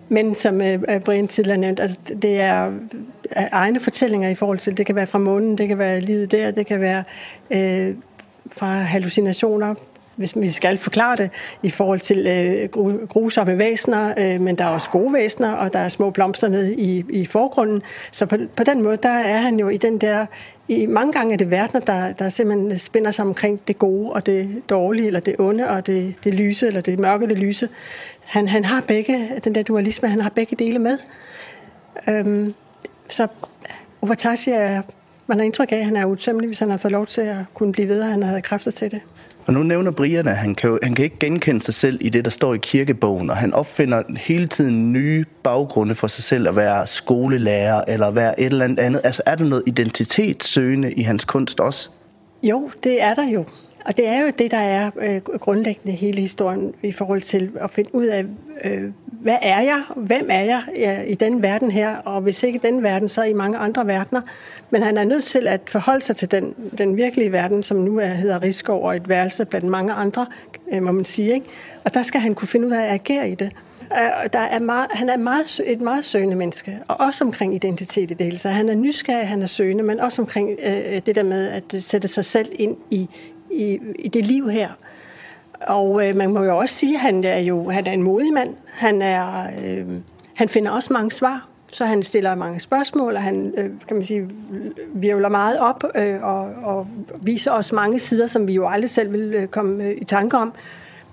[0.09, 4.57] Men som øh, øh, Brian tidligere nævnt, altså, det er øh, egne fortællinger i forhold
[4.57, 7.03] til, det kan være fra månen, det kan være livet der, det kan være
[7.51, 7.95] øh,
[8.51, 9.75] fra hallucinationer,
[10.17, 11.29] hvis vi skal forklare det,
[11.63, 12.69] i forhold til øh,
[13.07, 16.75] grusomme væsener, øh, men der er også gode væsener, og der er små blomster nede
[16.75, 17.81] i, i forgrunden.
[18.11, 20.25] Så på, på den måde, der er han jo i den der,
[20.67, 24.25] i mange gange er det verdener, der, der simpelthen spænder sig omkring det gode og
[24.25, 27.69] det dårlige, eller det onde og det, det lyse, eller det mørke det lyse.
[28.27, 30.97] Han, han har begge, den der dualisme, han har begge dele med.
[32.07, 32.53] Øhm,
[33.09, 33.27] så
[34.01, 34.81] Overtashi er,
[35.27, 37.37] man har indtryk af, at han er utømmelig, hvis han har fået lov til at
[37.53, 39.01] kunne blive ved, og han havde kræfter til det.
[39.47, 42.25] Og nu nævner Brian, at han kan, han kan ikke genkende sig selv i det,
[42.25, 46.55] der står i kirkebogen, og han opfinder hele tiden nye baggrunde for sig selv at
[46.55, 49.01] være skolelærer eller være et eller andet andet.
[49.03, 51.89] Altså er der noget identitetssøgende i hans kunst også?
[52.43, 53.45] Jo, det er der jo.
[53.87, 57.71] Og det er jo det, der er øh, grundlæggende hele historien i forhold til at
[57.71, 58.25] finde ud af,
[58.63, 59.83] øh, hvad er jeg?
[59.95, 61.95] Hvem er jeg ja, i den verden her?
[61.95, 64.21] Og hvis ikke den verden, så i mange andre verdener.
[64.69, 67.99] Men han er nødt til at forholde sig til den, den virkelige verden, som nu
[67.99, 70.25] er, hedder Rigskov og et værelse blandt mange andre,
[70.71, 71.33] øh, må man sige.
[71.33, 71.45] Ikke?
[71.83, 73.51] Og der skal han kunne finde ud af at agere i det.
[73.81, 78.11] Øh, der er meget, han er meget, et meget søgende menneske, og også omkring identitet
[78.11, 78.37] i det hele.
[78.37, 81.47] Så han er nysgerrig, han er søgende, men også omkring øh, øh det der med
[81.47, 83.09] at sætte sig selv ind i,
[83.51, 84.69] i, i det liv her.
[85.61, 88.33] Og øh, man må jo også sige, at han er jo han er en modig
[88.33, 88.55] mand.
[88.73, 89.85] Han, er, øh,
[90.33, 94.05] han finder også mange svar, så han stiller mange spørgsmål, og han øh, kan man
[94.05, 94.29] sige,
[94.93, 96.87] virvler meget op øh, og, og
[97.21, 100.37] viser os mange sider, som vi jo aldrig selv vil øh, komme øh, i tanke
[100.37, 100.53] om.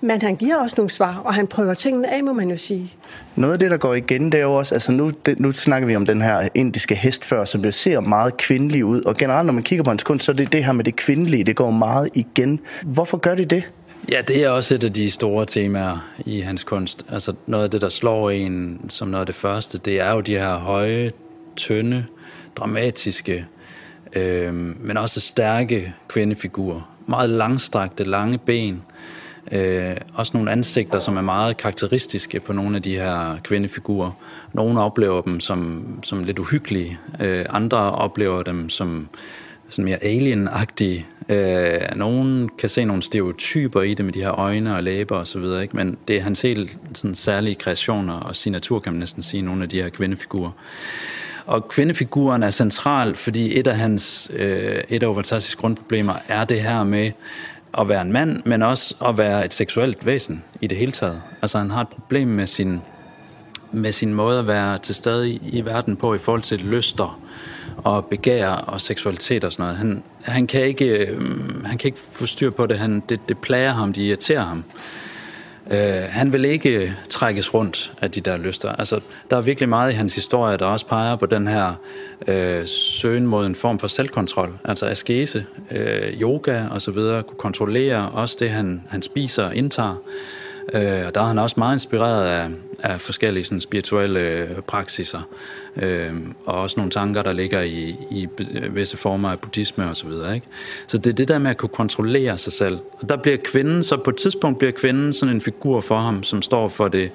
[0.04, 2.92] Men han giver også nogle svar, og han prøver tingene af, må man jo sige.
[3.36, 5.88] Noget af det, der går igen, det er jo også, altså nu, det, nu snakker
[5.88, 9.02] vi om den her indiske hest før, som ser meget kvindelig ud.
[9.02, 10.96] Og generelt, når man kigger på hans kunst, så er det det her med det
[10.96, 12.60] kvindelige, det går meget igen.
[12.82, 13.70] Hvorfor gør de det?
[14.10, 17.06] Ja, det er også et af de store temaer i hans kunst.
[17.08, 20.20] Altså noget af det, der slår en som noget af det første, det er jo
[20.20, 21.12] de her høje,
[21.56, 22.04] tynde,
[22.56, 23.46] dramatiske,
[24.12, 26.90] øh, men også stærke kvindefigurer.
[27.06, 28.80] Meget langstrakte, lange ben, Øh,
[29.52, 34.10] Øh, også nogle ansigter, som er meget karakteristiske på nogle af de her kvindefigurer.
[34.52, 39.08] Nogle oplever dem som, som lidt uhyggelige, øh, andre oplever dem som
[39.68, 41.06] sådan mere alien-agtige.
[41.28, 45.26] Øh, nogen kan se nogle stereotyper i det med de her øjne og læber og
[45.26, 45.76] så videre, ikke?
[45.76, 49.62] men det er hans helt sådan, særlige kreationer og signatur, kan man næsten sige, nogle
[49.62, 50.50] af de her kvindefigurer.
[51.46, 56.62] Og kvindefiguren er central, fordi et af hans, øh, et af Overtassis grundproblemer er det
[56.62, 57.10] her med,
[57.78, 61.22] at være en mand, men også at være et seksuelt væsen i det hele taget.
[61.42, 62.80] Altså han har et problem med sin,
[63.72, 67.20] med sin måde at være til stede i, i verden på i forhold til lyster
[67.76, 69.76] og begær og seksualitet og sådan noget.
[69.76, 71.20] Han, han, kan, ikke, øh,
[71.64, 72.78] han kan ikke få styr på det.
[72.78, 73.20] Han, det.
[73.28, 74.64] Det plager ham, det irriterer ham.
[75.70, 78.72] Øh, han vil ikke trækkes rundt af de der lyster.
[78.72, 79.00] Altså,
[79.30, 81.74] der er virkelig meget i hans historie, der også peger på den her
[82.28, 84.58] øh, søgen mod en form for selvkontrol.
[84.64, 89.56] Altså askese, øh, yoga og så videre, kunne kontrollere også det, han, han spiser og
[89.56, 89.96] indtager.
[90.72, 92.48] Øh, og der er han også meget inspireret af,
[92.82, 95.20] af forskellige sådan, spirituelle øh, praksiser,
[95.76, 96.12] øh,
[96.46, 98.28] og også nogle tanker, der ligger i, i
[98.70, 99.94] visse former af buddhisme osv.
[99.94, 100.46] Så, videre, ikke?
[100.86, 102.78] så det er det der med at kunne kontrollere sig selv.
[103.00, 106.22] Og der bliver kvinden, så på et tidspunkt bliver kvinden sådan en figur for ham,
[106.22, 107.10] som står for det,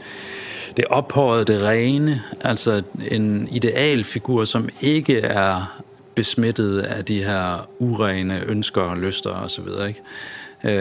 [0.78, 5.82] det ophøjede, det rene, altså en idealfigur, som ikke er
[6.16, 9.50] besmittet af de her urene ønsker og lyster osv.
[9.50, 10.02] Så, videre, ikke?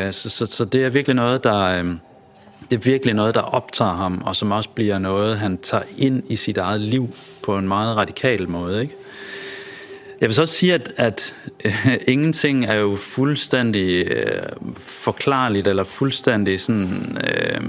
[0.06, 1.94] Øh, så, så, så det er virkelig noget, der, øh,
[2.70, 6.22] det er virkelig noget, der optager ham, og som også bliver noget, han tager ind
[6.28, 7.08] i sit eget liv
[7.42, 8.82] på en meget radikal måde.
[8.82, 8.94] Ikke?
[10.20, 14.42] Jeg vil så også sige, at, at øh, ingenting er jo fuldstændig øh,
[14.76, 17.60] forklarligt, eller fuldstændig sådan, øh,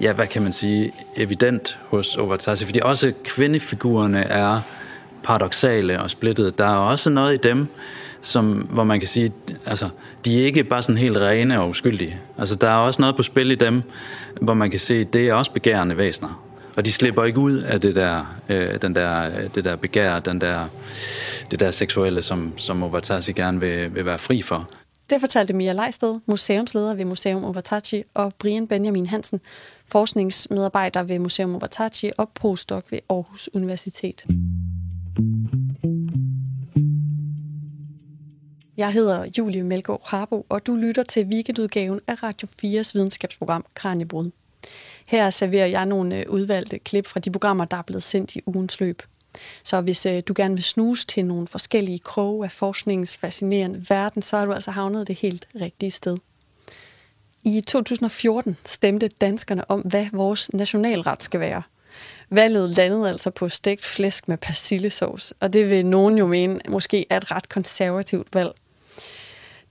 [0.00, 4.60] ja, hvad kan man sige, evident hos Overtassi, fordi også kvindefigurerne er
[5.22, 6.52] paradoxale og splittede.
[6.58, 7.68] Der er også noget i dem,
[8.22, 9.32] som, hvor man kan sige,
[9.66, 9.88] altså,
[10.24, 12.16] de er ikke bare sådan helt rene og uskyldige.
[12.38, 13.82] Altså, der er også noget på spil i dem,
[14.40, 16.42] hvor man kan se, det er også begærende væsener.
[16.76, 20.40] Og de slipper ikke ud af det der, øh, den der, det der begær, den
[20.40, 20.68] der,
[21.50, 24.70] det der seksuelle, som, som Ovatasi gerne vil, vil være fri for.
[25.10, 29.40] Det fortalte Mia Leisted, museumsleder ved Museum Ovatachi, og Brian Benjamin Hansen,
[29.86, 34.24] forskningsmedarbejder ved Museum Ovatachi og postdoc ved Aarhus Universitet.
[38.82, 44.30] Jeg hedder Julie Melgaard Harbo, og du lytter til weekendudgaven af Radio 4's videnskabsprogram Kranjebrud.
[45.06, 48.40] Her serverer jeg nogle øh, udvalgte klip fra de programmer, der er blevet sendt i
[48.46, 49.02] ugens løb.
[49.64, 54.22] Så hvis øh, du gerne vil snuse til nogle forskellige kroge af forskningens fascinerende verden,
[54.22, 56.16] så er du altså havnet det helt rigtige sted.
[57.44, 61.62] I 2014 stemte danskerne om, hvad vores nationalret skal være.
[62.30, 67.06] Valget landede altså på stegt flæsk med persillesauce, og det vil nogen jo mene måske
[67.10, 68.52] er et ret konservativt valg.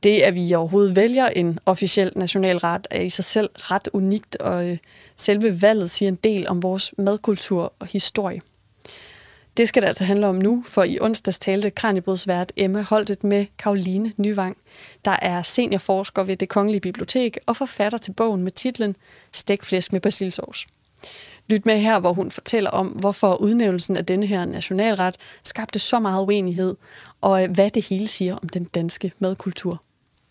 [0.04, 4.70] Det, at vi overhovedet vælger en officiel nationalret, er i sig selv ret unikt, og
[4.70, 4.78] øh,
[5.18, 8.42] selve valget siger en del om vores madkultur og historie.
[9.58, 13.46] Det skal det altså handle om nu, for i onsdags talte Kranjebrudsvært Emma Holtet med
[13.58, 14.58] Karoline Nyvang,
[15.06, 18.96] der er seniorforsker ved det Kongelige Bibliotek og forfatter til bogen med titlen
[19.32, 20.68] Stækflæsk med basilsauce.
[21.48, 26.00] Lyt med her, hvor hun fortæller om, hvorfor udnævnelsen af denne her nationalret skabte så
[26.00, 26.76] meget uenighed,
[27.22, 29.84] og øh, hvad det hele siger om den danske madkultur.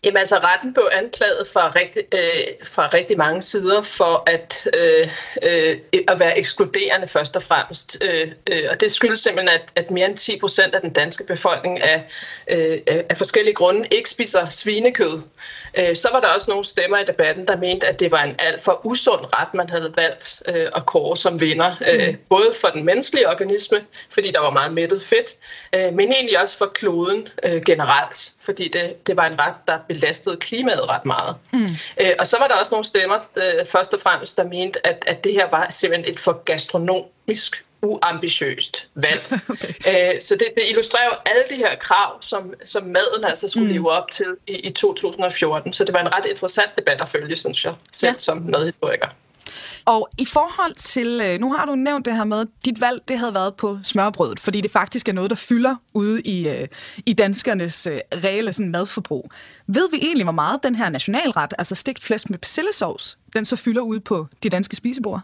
[0.05, 5.07] Jamen altså, retten blev anklaget fra rigtig, øh, fra rigtig mange sider for at, øh,
[5.43, 7.97] øh, at være ekskluderende først og fremmest.
[8.01, 11.23] Øh, øh, og det skyldes simpelthen, at, at mere end 10 procent af den danske
[11.23, 12.03] befolkning af,
[12.47, 15.21] øh, af forskellige grunde ikke spiser svinekød.
[15.77, 18.35] Øh, så var der også nogle stemmer i debatten, der mente, at det var en
[18.39, 21.75] alt for usund ret, man havde valgt øh, at kåre som vinder.
[21.93, 22.17] Øh, mm.
[22.29, 23.77] Både for den menneskelige organisme,
[24.09, 25.35] fordi der var meget mættet fedt,
[25.75, 29.79] øh, men egentlig også for kloden øh, generelt, fordi det, det var en ret, der
[29.93, 31.35] belastede klimaet ret meget.
[31.53, 31.67] Mm.
[32.01, 35.03] Øh, og så var der også nogle stemmer, øh, først og fremmest, der mente, at,
[35.07, 39.21] at det her var simpelthen et for gastronomisk uambitiøst valg.
[39.49, 39.67] okay.
[39.67, 43.67] øh, så det, det illustrerer jo alle de her krav, som, som maden altså skulle
[43.67, 43.73] mm.
[43.73, 45.73] leve op til i, i 2014.
[45.73, 48.17] Så det var en ret interessant debat at følge, synes jeg, selv ja.
[48.17, 49.07] som madhistoriker.
[49.85, 53.01] Og i forhold til, øh, nu har du nævnt det her med, at dit valg
[53.07, 56.67] det havde været på smørbrødet, fordi det faktisk er noget, der fylder ude i, øh,
[57.05, 59.31] i danskernes øh, reelle sådan, madforbrug.
[59.67, 63.55] Ved vi egentlig, hvor meget den her nationalret, altså stegt flæsk med persillesovs, den så
[63.55, 65.21] fylder ud på de danske spisebord?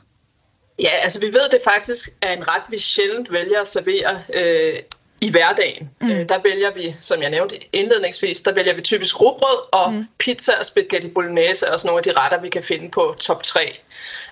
[0.82, 4.80] Ja, altså vi ved, det faktisk er en ret, vi sjældent vælger at servere øh,
[5.21, 5.89] i hverdagen.
[6.01, 6.12] Mm.
[6.12, 10.08] Øh, der vælger vi, som jeg nævnte indledningsvis, der vælger vi typisk rugbrød og mm.
[10.17, 13.43] pizza og spaghetti bolognese, er også nogle af de retter, vi kan finde på top
[13.43, 13.80] 3.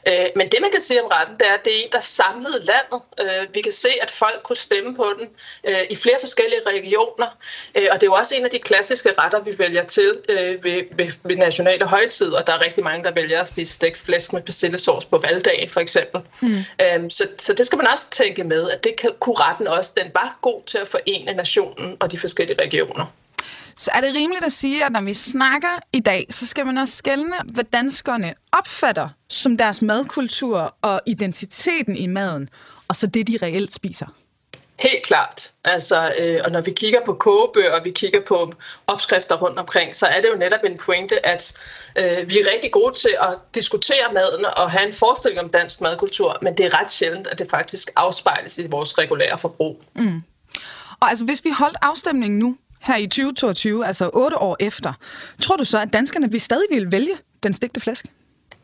[0.08, 2.00] Øh, men det, man kan sige om retten, det er, at det er en, der
[2.00, 3.02] samlede landet.
[3.20, 5.28] Øh, vi kan se, at folk kunne stemme på den
[5.64, 7.28] øh, i flere forskellige regioner.
[7.76, 10.64] Øh, og det er jo også en af de klassiske retter, vi vælger til øh,
[10.64, 12.42] ved, ved, ved nationale højtider.
[12.42, 15.80] Der er rigtig mange, der vælger at spise stegt flæsk med persillesauce på valgdagen, for
[15.80, 16.22] eksempel.
[16.42, 16.58] Mm.
[16.58, 19.92] Øh, så, så det skal man også tænke med, at det kan, kunne retten også.
[19.98, 23.06] Den var god til at forene nationen og de forskellige regioner.
[23.78, 26.78] Så er det rimeligt at sige, at når vi snakker i dag, så skal man
[26.78, 32.50] også skælne, hvad danskerne opfatter som deres madkultur og identiteten i maden,
[32.88, 34.06] og så det, de reelt spiser?
[34.80, 35.54] Helt klart.
[35.64, 38.54] Altså, øh, og når vi kigger på kogebøger, og vi kigger på
[38.88, 41.54] opskrifter rundt omkring, så er det jo netop en pointe, at
[41.96, 45.82] øh, vi er rigtig gode til at diskutere maden og have en forestilling om dansk
[45.82, 49.84] madkultur, men det er ret sjældent, at det faktisk afspejles i vores regulære forbrug.
[49.96, 50.22] Mm.
[51.00, 54.94] Og altså, hvis vi holdt afstemningen nu, her i 2022, altså otte år efter,
[55.42, 58.06] tror du så, at danskerne vil stadig vil vælge den stegte flæsk?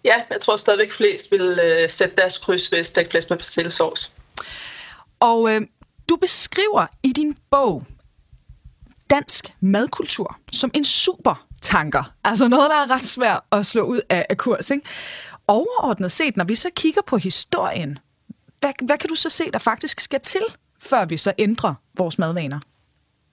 [0.04, 4.12] Ja, jeg tror stadigvæk flest vil øh, sætte deres kryds ved stegt flæsk med persillesauce.
[5.20, 5.62] Og øh,
[6.10, 7.84] du beskriver i din bog
[9.10, 12.13] dansk madkultur som en super tanker.
[12.24, 14.70] Altså noget, der er ret svært at slå ud af, af kurs.
[14.70, 14.86] Ikke?
[15.48, 18.00] Overordnet set, når vi så kigger på historien,
[18.60, 20.44] hvad, hvad kan du så se, der faktisk skal til,
[20.82, 22.60] før vi så ændrer vores madvaner?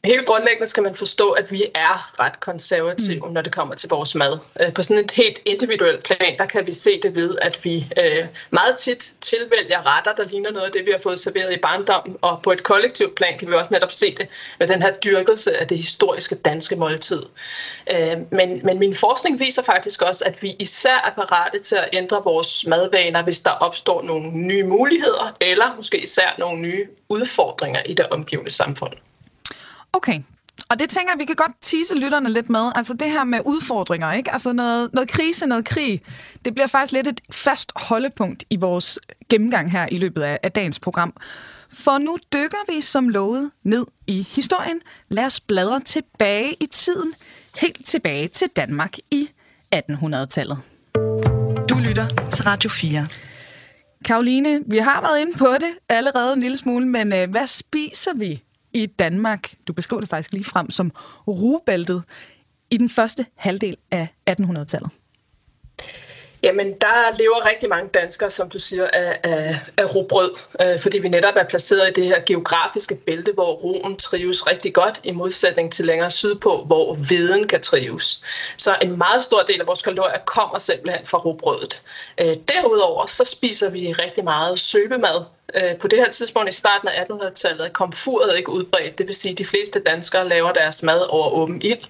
[0.05, 3.33] Helt grundlæggende skal man forstå, at vi er ret konservative, mm.
[3.33, 4.39] når det kommer til vores mad.
[4.61, 7.93] Øh, på sådan et helt individuelt plan, der kan vi se det ved, at vi
[7.99, 11.57] øh, meget tit tilvælger retter, der ligner noget af det, vi har fået serveret i
[11.57, 12.17] barndommen.
[12.23, 15.57] Og på et kollektivt plan kan vi også netop se det med den her dyrkelse
[15.57, 17.23] af det historiske danske måltid.
[17.93, 21.89] Øh, men, men min forskning viser faktisk også, at vi især er parate til at
[21.93, 27.83] ændre vores madvaner, hvis der opstår nogle nye muligheder, eller måske især nogle nye udfordringer
[27.87, 28.93] i det omgivende samfund.
[29.93, 30.23] Okay,
[30.69, 32.73] og det tænker jeg, vi kan godt tease lytterne lidt med.
[32.75, 34.33] Altså det her med udfordringer, ikke?
[34.33, 36.03] Altså noget, noget krise, noget krig.
[36.45, 38.99] Det bliver faktisk lidt et fast holdepunkt i vores
[39.29, 41.15] gennemgang her i løbet af, af dagens program.
[41.73, 44.81] For nu dykker vi som lovet ned i historien.
[45.09, 47.15] Lad os bladre tilbage i tiden.
[47.57, 49.31] Helt tilbage til Danmark i
[49.75, 50.59] 1800-tallet.
[51.71, 53.07] Du lytter til Radio 4.
[54.05, 58.11] Karoline, vi har været inde på det allerede en lille smule, men øh, hvad spiser
[58.19, 60.93] vi i Danmark, du beskriver det faktisk lige frem som
[61.29, 62.03] rugebæltet,
[62.71, 64.91] i den første halvdel af 1800-tallet?
[66.43, 70.99] Jamen, der lever rigtig mange danskere, som du siger, af, af, af robrød, øh, fordi
[70.99, 75.13] vi netop er placeret i det her geografiske bælte, hvor roen trives rigtig godt, i
[75.13, 78.23] modsætning til længere sydpå, hvor viden kan trives.
[78.57, 81.83] Så en meget stor del af vores kalorier kommer simpelthen fra robrødet.
[82.21, 86.89] Øh, derudover så spiser vi rigtig meget søbemad, Øh, på det her tidspunkt i starten
[86.89, 88.99] af 1800-tallet er komfuret ikke udbredt.
[88.99, 91.85] Det vil sige, at de fleste danskere laver deres mad over åben ild.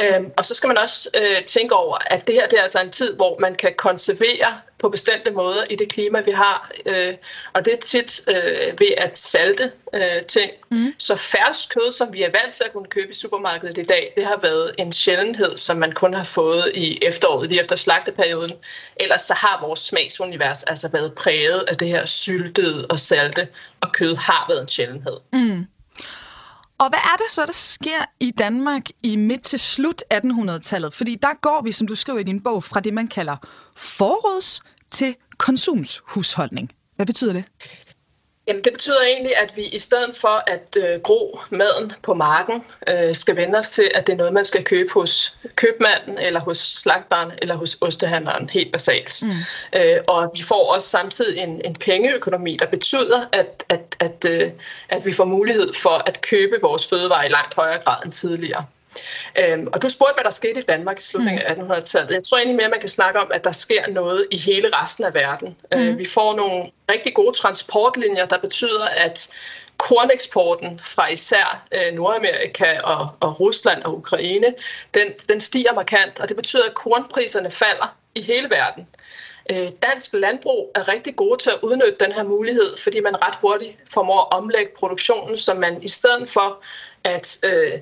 [0.00, 2.80] Øhm, og så skal man også øh, tænke over, at det her det er altså
[2.80, 6.70] en tid, hvor man kan konservere på bestemte måder i det klima, vi har.
[6.86, 7.14] Øh,
[7.52, 10.50] og det er tit øh, ved at salte øh, ting.
[10.70, 10.94] Mm.
[10.98, 14.12] Så fersk kød, som vi er vant til at kunne købe i supermarkedet i dag,
[14.16, 18.52] det har været en sjældenhed, som man kun har fået i efteråret, lige efter slagteperioden.
[18.96, 23.48] Ellers så har vores smagsunivers altså været præget af det her syltede og salte,
[23.80, 25.16] og kød har været en sjældenhed.
[25.32, 25.66] Mm.
[26.78, 30.94] Og hvad er det så, der sker i Danmark i midt til slut 1800-tallet?
[30.94, 33.36] Fordi der går vi, som du skriver i din bog, fra det, man kalder
[33.76, 36.72] forråds til konsumshusholdning.
[36.96, 37.44] Hvad betyder det?
[38.48, 42.64] Jamen, det betyder egentlig, at vi i stedet for at øh, gro maden på marken,
[42.88, 46.40] øh, skal vende os til, at det er noget, man skal købe hos købmanden, eller
[46.40, 49.22] hos slagtbaren, eller hos ostehandleren, helt basalt.
[49.22, 49.30] Mm.
[49.80, 54.50] Øh, og vi får også samtidig en, en pengeøkonomi, der betyder, at, at, at, øh,
[54.88, 58.64] at vi får mulighed for at købe vores fødevarer i langt højere grad end tidligere.
[59.38, 62.10] Øhm, og du spurgte, hvad der skete i Danmark i slutningen af 1800-tallet.
[62.10, 64.68] Jeg tror egentlig mere, at man kan snakke om, at der sker noget i hele
[64.72, 65.56] resten af verden.
[65.72, 65.78] Mm.
[65.78, 69.28] Øh, vi får nogle rigtig gode transportlinjer, der betyder, at
[69.76, 74.54] korneksporten fra især øh, Nordamerika og, og Rusland og Ukraine,
[74.94, 78.88] den, den stiger markant, og det betyder, at kornpriserne falder i hele verden.
[79.50, 83.34] Øh, dansk landbrug er rigtig gode til at udnytte den her mulighed, fordi man ret
[83.40, 86.58] hurtigt formår at omlægge produktionen, så man i stedet for
[87.04, 87.72] at øh,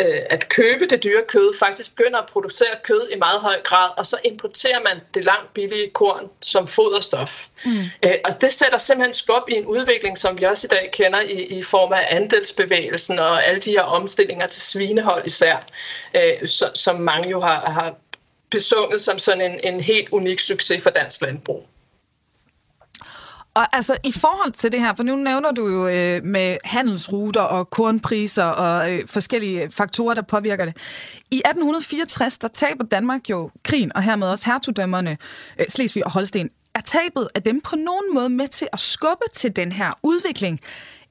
[0.00, 3.90] øh, at købe det dyre kød, faktisk begynder at producere kød i meget høj grad,
[3.96, 7.46] og så importerer man det langt billige korn som foderstof.
[7.64, 7.70] Mm.
[8.04, 11.20] Øh, og det sætter simpelthen skub i en udvikling, som vi også i dag kender
[11.20, 15.66] i, i form af andelsbevægelsen og alle de her omstillinger til svinehold især,
[16.14, 17.94] øh, så, som mange jo har, har
[18.50, 21.66] besunget som sådan en, en helt unik succes for dansk landbrug.
[23.54, 27.40] Og altså, i forhold til det her, for nu nævner du jo øh, med handelsruter
[27.40, 30.76] og kornpriser og øh, forskellige faktorer, der påvirker det.
[31.30, 35.16] I 1864, der taber Danmark jo krigen, og hermed også hertugdømmerne
[35.58, 36.50] øh, Slesvig og Holsten.
[36.74, 40.60] Er tabet af dem på nogen måde med til at skubbe til den her udvikling?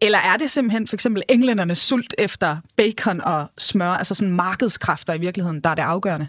[0.01, 5.13] Eller er det simpelthen for eksempel englændernes sult efter bacon og smør, altså sådan markedskræfter
[5.13, 6.27] i virkeligheden, der er det afgørende?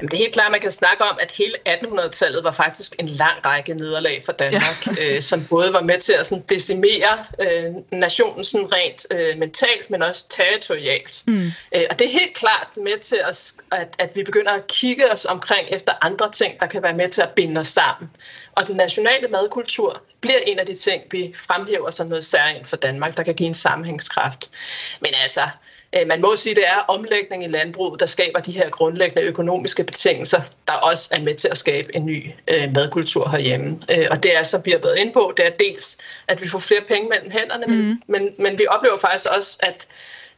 [0.00, 2.94] Jamen, det er helt klart, at man kan snakke om, at hele 1800-tallet var faktisk
[2.98, 5.16] en lang række nederlag for Danmark, ja.
[5.16, 9.90] øh, som både var med til at sådan, decimere øh, nationen sådan rent øh, mentalt,
[9.90, 11.22] men også territorialt.
[11.26, 11.46] Mm.
[11.74, 15.12] Øh, og det er helt klart med til, at, at, at vi begynder at kigge
[15.12, 18.10] os omkring efter andre ting, der kan være med til at binde os sammen.
[18.52, 22.76] Og den nationale madkultur bliver en af de ting, vi fremhæver som noget særligt for
[22.76, 24.50] Danmark, der kan give en sammenhængskraft.
[25.00, 25.42] Men altså,
[26.06, 29.84] man må sige, at det er omlægning i landbruget, der skaber de her grundlæggende økonomiske
[29.84, 33.80] betingelser, der også er med til at skabe en ny øh, madkultur herhjemme.
[33.90, 36.48] Øh, og det er, som vi har været inde på, det er dels, at vi
[36.48, 37.72] får flere penge mellem hænderne, mm.
[37.72, 39.86] men, men, men vi oplever faktisk også, at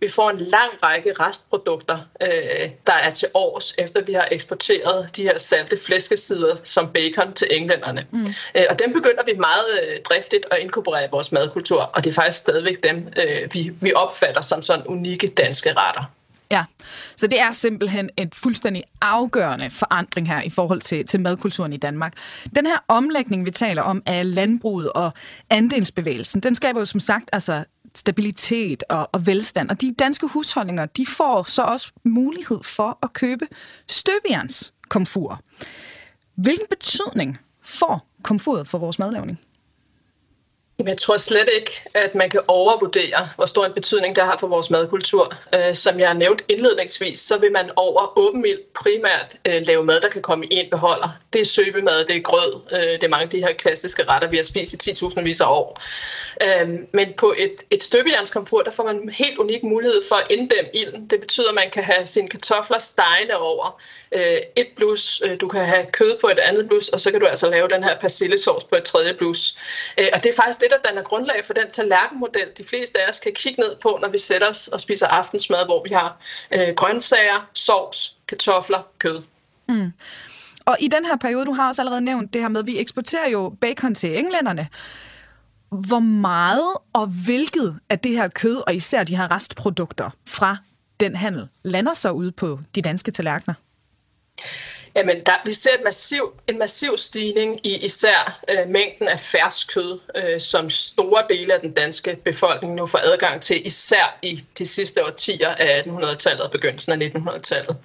[0.04, 5.16] vi får en lang række restprodukter, øh, der er til års, efter vi har eksporteret
[5.16, 8.06] de her salte flæskesider som bacon til englænderne.
[8.10, 8.26] Mm.
[8.54, 12.10] Øh, og dem begynder vi meget øh, driftigt at inkorporere i vores madkultur, og det
[12.10, 16.10] er faktisk stadigvæk dem, øh, vi, vi opfatter som sådan unikke danske retter.
[16.50, 16.64] Ja,
[17.16, 21.76] så det er simpelthen et fuldstændig afgørende forandring her i forhold til, til madkulturen i
[21.76, 22.12] Danmark.
[22.56, 25.12] Den her omlægning, vi taler om af landbruget og
[25.50, 27.64] andelsbevægelsen, den skaber jo som sagt altså
[27.94, 29.70] stabilitet og, og velstand.
[29.70, 33.46] Og de danske husholdninger, de får så også mulighed for at købe
[33.88, 35.40] støbejernskomfur.
[36.34, 39.40] Hvilken betydning får komfuret for vores madlavning?
[40.78, 44.46] Jeg tror slet ikke, at man kan overvurdere, hvor stor en betydning det har for
[44.46, 45.34] vores madkultur.
[45.54, 49.84] Øh, som jeg har nævnt indledningsvis, så vil man over åben ild primært øh, lave
[49.84, 51.08] mad, der kan komme i en beholder.
[51.32, 54.28] Det er søbemad, det er grød, øh, det er mange af de her klassiske retter,
[54.28, 55.80] vi har spist i 10.000 vis af år.
[56.42, 60.26] Øhm, men på et, et støbejernskomfur, der får man en helt unik mulighed for at
[60.30, 61.06] inddæmme ilden.
[61.06, 63.80] Det betyder, at man kan have sine kartofler stejende over
[64.56, 67.50] et blus, du kan have kød på et andet blus, og så kan du altså
[67.50, 69.56] lave den her persillesauce på et tredje blus.
[70.12, 73.20] Og det er faktisk det, der danner grundlag for den tallerkenmodel, de fleste af os
[73.20, 76.16] kan kigge ned på, når vi sætter os og spiser aftensmad, hvor vi har
[76.54, 79.22] øh, grøntsager, sovs, kartofler, kød.
[79.68, 79.92] Mm.
[80.64, 82.78] Og i den her periode, du har også allerede nævnt det her med, at vi
[82.78, 84.68] eksporterer jo bacon til englænderne.
[85.68, 90.56] Hvor meget og hvilket af det her kød, og især de her restprodukter fra
[91.00, 93.54] den handel, lander så ude på de danske tallerkener?
[94.96, 99.74] Jamen, der, vi ser et massiv, en massiv stigning i især øh, mængden af fersk
[99.74, 104.44] kød, øh, som store dele af den danske befolkning nu får adgang til, især i
[104.58, 107.76] de sidste årtier af 1800-tallet og begyndelsen af 1900-tallet.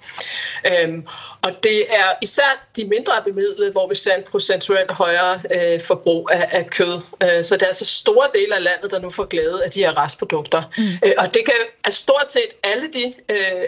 [0.66, 1.06] Øhm,
[1.42, 6.28] og det er især de mindre bemidlede, hvor vi ser en procentuelt højere øh, forbrug
[6.32, 7.00] af, af kød.
[7.22, 9.80] Øh, så det er altså store dele af landet, der nu får glæde af de
[9.80, 10.62] her restprodukter.
[10.78, 11.08] Mm.
[11.08, 11.54] Øh, og det kan
[11.84, 13.64] er stort set alle de øh,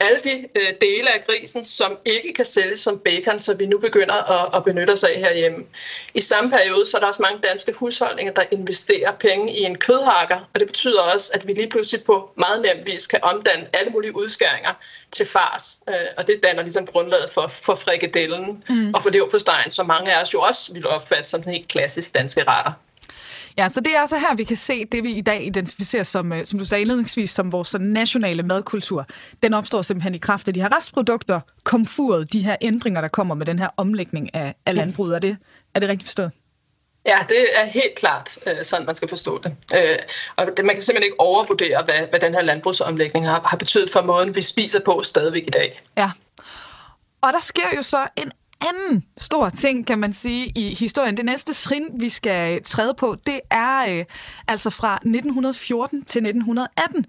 [0.00, 3.78] alle de øh, dele af grisen, som ikke kan sælges som bacon, så vi nu
[3.78, 5.64] begynder at, at benytte os af herhjemme.
[6.14, 9.78] I samme periode så er der også mange danske husholdninger, der investerer penge i en
[9.78, 13.66] kødhakker, og det betyder også, at vi lige pludselig på meget nem vis kan omdanne
[13.72, 14.72] alle mulige udskæringer
[15.12, 18.94] til fars, øh, og det danner ligesom grundlaget for, for frikadellen mm.
[18.94, 21.52] og for det på stegen, som mange af os jo også vil opfatte som den
[21.52, 22.72] helt klassisk danske retter.
[23.58, 26.32] Ja, så det er altså her, vi kan se det, vi i dag identificerer som,
[26.32, 29.06] øh, som du sagde indledningsvis, som vores nationale madkultur.
[29.42, 33.34] Den opstår simpelthen i kraft af de her restprodukter, komfuret, de her ændringer, der kommer
[33.34, 35.14] med den her omlægning af, af landbruget.
[35.14, 35.36] Er det,
[35.74, 36.30] er det rigtigt forstået?
[37.06, 39.56] Ja, det er helt klart øh, sådan, man skal forstå det.
[39.74, 39.96] Øh,
[40.36, 43.90] og det, man kan simpelthen ikke overvurdere, hvad, hvad den her landbrugsomlægning har, har betydet
[43.90, 45.80] for måden, vi spiser på stadigvæk i dag.
[45.96, 46.10] Ja.
[47.22, 48.32] Og der sker jo så en
[48.68, 51.16] anden stor ting, kan man sige, i historien.
[51.16, 54.04] Det næste trin, vi skal træde på, det er øh,
[54.48, 57.06] altså fra 1914 til 1918.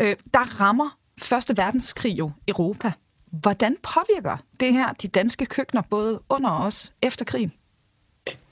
[0.00, 2.92] Øh, der rammer Første Verdenskrig jo Europa.
[3.26, 7.52] Hvordan påvirker det her de danske køkkener, både under og også efter krigen?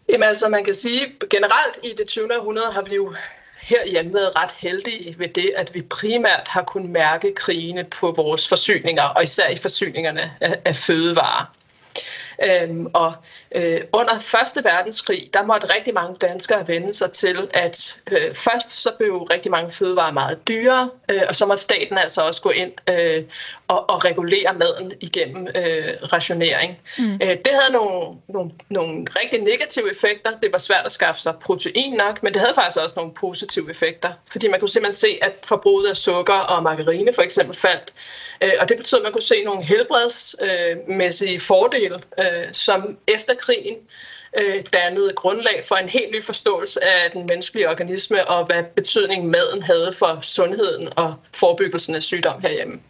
[0.08, 2.38] Jamen altså, man kan sige, generelt i det 20.
[2.38, 3.14] århundrede har vi jo
[3.60, 8.48] herhjemme været ret heldige ved det, at vi primært har kunnet mærke krigene på vores
[8.48, 11.55] forsyninger, og især i forsyningerne af, af fødevarer.
[12.44, 13.12] Øhm, og
[13.54, 18.72] øh, under Første Verdenskrig, der måtte rigtig mange danskere vende sig til, at øh, først
[18.72, 22.50] så blev rigtig mange fødevarer meget dyre, øh, og så måtte staten altså også gå
[22.50, 23.24] ind øh,
[23.68, 26.78] og, og regulere maden igennem øh, rationering.
[26.98, 27.14] Mm.
[27.14, 30.30] Øh, det havde nogle, nogle, nogle rigtig negative effekter.
[30.42, 33.70] Det var svært at skaffe sig protein nok, men det havde faktisk også nogle positive
[33.70, 37.92] effekter, fordi man kunne simpelthen se, at forbruget af sukker og margarine for eksempel faldt.
[38.42, 43.34] Øh, og det betød, at man kunne se nogle helbredsmæssige øh, fordele, øh, som efter
[43.34, 43.76] krigen
[44.38, 49.26] øh, dannede grundlag for en helt ny forståelse af den menneskelige organisme og hvad betydning
[49.26, 52.80] maden havde for sundheden og forebyggelsen af sygdom herhjemme.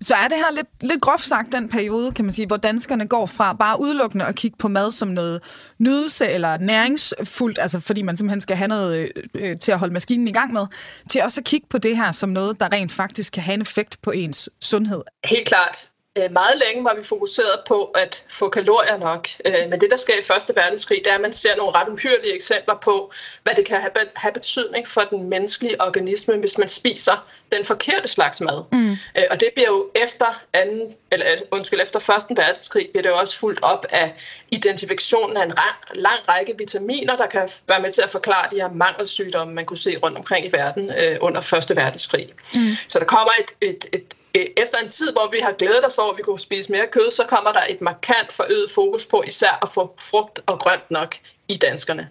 [0.00, 3.06] Så er det her lidt, lidt groft sagt den periode, kan man sige, hvor danskerne
[3.06, 5.42] går fra bare udelukkende at kigge på mad som noget
[5.78, 9.92] nydelse eller næringsfuldt, altså fordi man simpelthen skal have noget øh, øh til at holde
[9.92, 10.66] maskinen i gang med,
[11.10, 13.60] til også at kigge på det her som noget, der rent faktisk kan have en
[13.60, 15.02] effekt på ens sundhed.
[15.24, 15.88] Helt klart.
[16.18, 19.96] Øh, meget længe var vi fokuseret på at få kalorier nok, øh, men det, der
[19.96, 23.12] sker i Første Verdenskrig, det er, at man ser nogle ret uhyrlige eksempler på,
[23.42, 23.80] hvad det kan
[24.16, 28.64] have betydning for den menneskelige organisme, hvis man spiser den forkerte slags mad.
[28.72, 28.90] Mm.
[28.90, 33.16] Øh, og det bliver jo efter anden, eller undskyld, efter Første Verdenskrig, bliver det jo
[33.16, 34.14] også fuldt op af
[34.50, 35.54] identifikationen af en
[35.94, 39.78] lang række vitaminer, der kan være med til at forklare de her mangelsygdomme, man kunne
[39.78, 42.28] se rundt omkring i verden under Første Verdenskrig.
[42.54, 42.60] Mm.
[42.88, 46.12] Så der kommer et, et, et efter en tid, hvor vi har glædet os over,
[46.12, 49.58] at vi kunne spise mere kød, så kommer der et markant forøget fokus på især
[49.62, 51.14] at få frugt og grønt nok
[51.48, 52.08] i danskerne.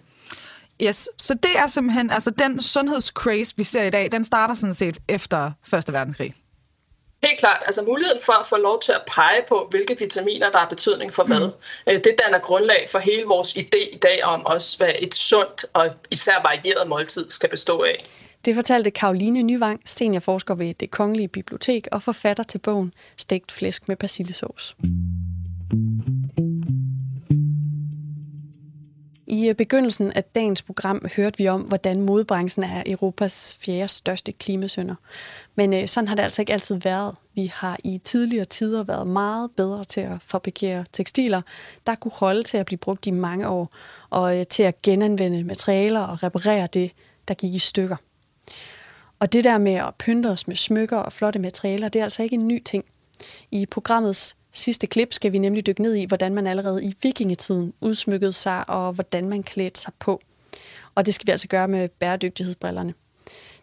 [0.82, 4.74] Yes, så det er simpelthen, altså den sundhedscraze, vi ser i dag, den starter sådan
[4.74, 6.34] set efter Første Verdenskrig.
[7.22, 7.62] Helt klart.
[7.66, 11.12] Altså muligheden for at få lov til at pege på, hvilke vitaminer, der har betydning
[11.12, 12.02] for hvad, mm.
[12.02, 15.86] det danner grundlag for hele vores idé i dag om også, hvad et sundt og
[16.10, 18.04] især varieret måltid skal bestå af.
[18.44, 23.88] Det fortalte Karoline Nyvang, seniorforsker ved det Kongelige Bibliotek og forfatter til bogen Stegt flæsk
[23.88, 24.74] med persillesauce.
[29.30, 34.32] I øh, begyndelsen af dagens program hørte vi om, hvordan modebranchen er Europas fjerde største
[34.32, 34.94] klimasønder.
[35.54, 37.14] Men øh, sådan har det altså ikke altid været.
[37.34, 41.42] Vi har i tidligere tider været meget bedre til at fabrikere tekstiler,
[41.86, 43.74] der kunne holde til at blive brugt i mange år,
[44.10, 46.90] og øh, til at genanvende materialer og reparere det,
[47.28, 47.96] der gik i stykker.
[49.18, 52.22] Og det der med at pynte os med smykker og flotte materialer, det er altså
[52.22, 52.84] ikke en ny ting.
[53.50, 57.72] I programmets sidste klip skal vi nemlig dykke ned i, hvordan man allerede i vikingetiden
[57.80, 60.20] udsmykkede sig, og hvordan man klædte sig på.
[60.94, 62.94] Og det skal vi altså gøre med bæredygtighedsbrillerne.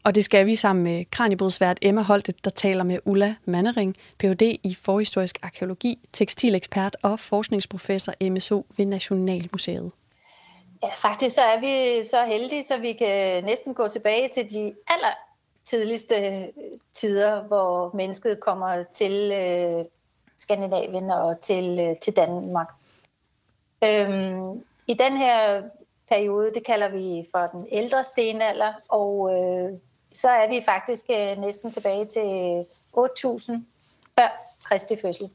[0.03, 4.41] Og det skal vi sammen med kranjebrudsvært Emma Holtet, der taler med Ulla Mannering, Ph.D.
[4.63, 9.91] i forhistorisk arkeologi, tekstilekspert og forskningsprofessor MSO ved Nationalmuseet.
[10.85, 14.73] Ja, faktisk så er vi så heldige, så vi kan næsten gå tilbage til de
[14.87, 15.15] aller
[15.63, 16.15] tidligste
[16.93, 19.85] tider, hvor mennesket kommer til øh,
[20.37, 22.73] Skandinavien og til, øh, til Danmark.
[23.83, 25.61] Øhm, I den her
[26.09, 29.79] periode, det kalder vi for den ældre stenalder, og øh,
[30.13, 32.65] så er vi faktisk øh, næsten tilbage til
[32.97, 33.51] 8.000
[34.19, 35.29] før Kristi fødsel.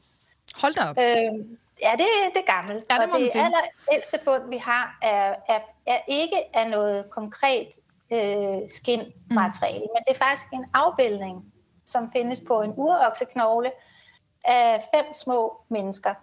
[0.55, 0.97] Hold da op.
[0.97, 2.85] Øhm, Ja, det, det er gammelt.
[2.89, 3.61] Ja, det og det aller
[3.93, 7.67] ældste fund, vi har, er, er, er ikke af noget konkret
[8.13, 9.93] øh, skinmateriale, mm.
[9.93, 11.53] men det er faktisk en afbildning,
[11.85, 13.71] som findes på en urokseknogle
[14.43, 16.13] af fem små mennesker.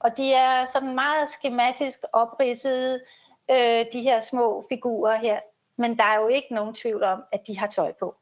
[0.00, 3.02] Og de er sådan meget skematisk opridset,
[3.50, 5.40] øh, de her små figurer her.
[5.76, 8.16] Men der er jo ikke nogen tvivl om, at de har tøj på.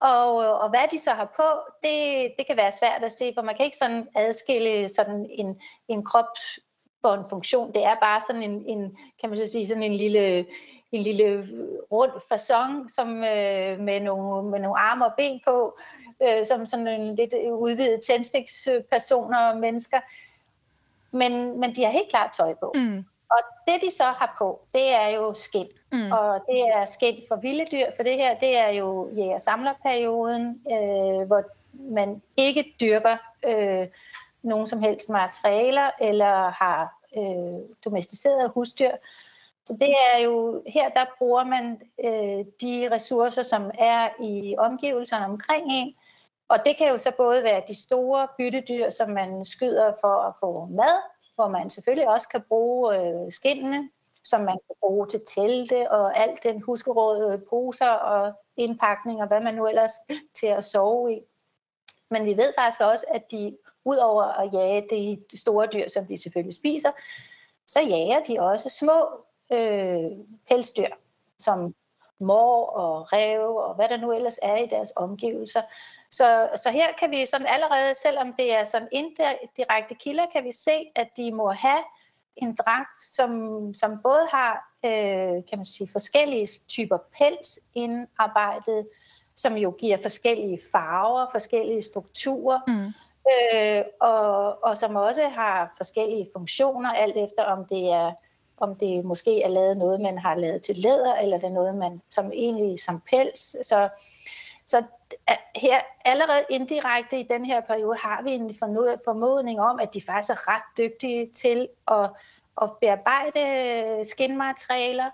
[0.00, 3.32] Og, øh, og hvad de så har på, det, det kan være svært at se,
[3.34, 6.36] for man kan ikke sådan adskille sådan en, en krop
[7.00, 7.72] for en funktion.
[7.74, 10.46] Det er bare sådan en, en kan man så sige, sådan en lille,
[10.92, 11.48] en lille
[11.92, 15.78] rund fasong, som øh, med, nogle, med nogle arme og ben på,
[16.22, 20.00] øh, som sådan en lidt udvidet tændstikspersoner og mennesker.
[21.10, 22.72] Men, men de har helt klart tøj på.
[22.74, 23.04] Mm.
[23.30, 25.68] Og det, de så har på, det er jo skind.
[25.92, 26.12] Mm.
[26.12, 31.26] Og det er skind for vilde dyr, for det her, det er jo jæger-samlerperioden, øh,
[31.26, 33.86] hvor man ikke dyrker øh,
[34.42, 38.90] nogen som helst materialer, eller har øh, domesticerede husdyr.
[39.66, 45.24] Så det er jo, her der bruger man øh, de ressourcer, som er i omgivelserne
[45.24, 45.94] omkring en,
[46.48, 50.34] og det kan jo så både være de store byttedyr, som man skyder for at
[50.40, 50.98] få mad,
[51.38, 53.90] hvor man selvfølgelig også kan bruge øh, skinnene,
[54.24, 59.28] som man kan bruge til telte og alt den huskeråd, øh, poser og indpakning og
[59.28, 59.92] hvad man nu ellers
[60.40, 61.20] til at sove i.
[62.10, 66.22] Men vi ved faktisk også, at de udover at jage de store dyr, som de
[66.22, 66.90] selvfølgelig spiser,
[67.66, 70.10] så jager de også små øh,
[70.48, 70.88] pelsdyr,
[71.38, 71.74] som
[72.18, 75.62] mor og rev og hvad der nu ellers er i deres omgivelser.
[76.10, 80.52] Så, så her kan vi sådan allerede, selvom det er sådan indirekte kilder, kan vi
[80.52, 81.82] se, at de må have
[82.36, 83.30] en dragt, som,
[83.74, 88.88] som både har øh, kan man sige, forskellige typer pels indarbejdet,
[89.36, 92.92] som jo giver forskellige farver, forskellige strukturer, mm.
[93.32, 98.12] øh, og, og som også har forskellige funktioner, alt efter om det er
[98.60, 101.74] om det måske er lavet noget, man har lavet til læder, eller det er noget,
[101.74, 103.40] man som egentlig som pels.
[103.40, 103.88] Så,
[104.66, 104.84] så
[105.56, 108.54] her allerede indirekte i den her periode har vi en
[109.04, 112.10] formodning om, at de faktisk er ret dygtige til at,
[112.62, 115.10] at bearbejde skinmaterialer,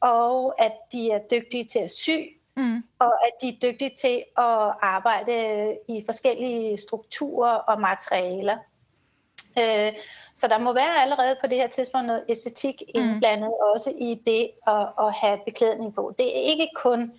[0.00, 2.18] og at de er dygtige til at sy,
[2.56, 2.82] mm.
[2.98, 8.58] og at de er dygtige til at arbejde i forskellige strukturer og materialer.
[9.58, 9.92] Øh,
[10.34, 13.72] så der må være allerede på det her tidspunkt noget æstetik indblandet, mm.
[13.74, 16.14] også i det at, at have beklædning på.
[16.18, 17.12] Det er ikke kun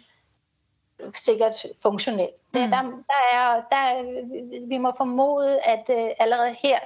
[1.13, 2.53] sikkert funktionelt.
[2.53, 2.71] Det, mm.
[2.71, 6.79] der, der er, der, vi må formode, at uh, allerede her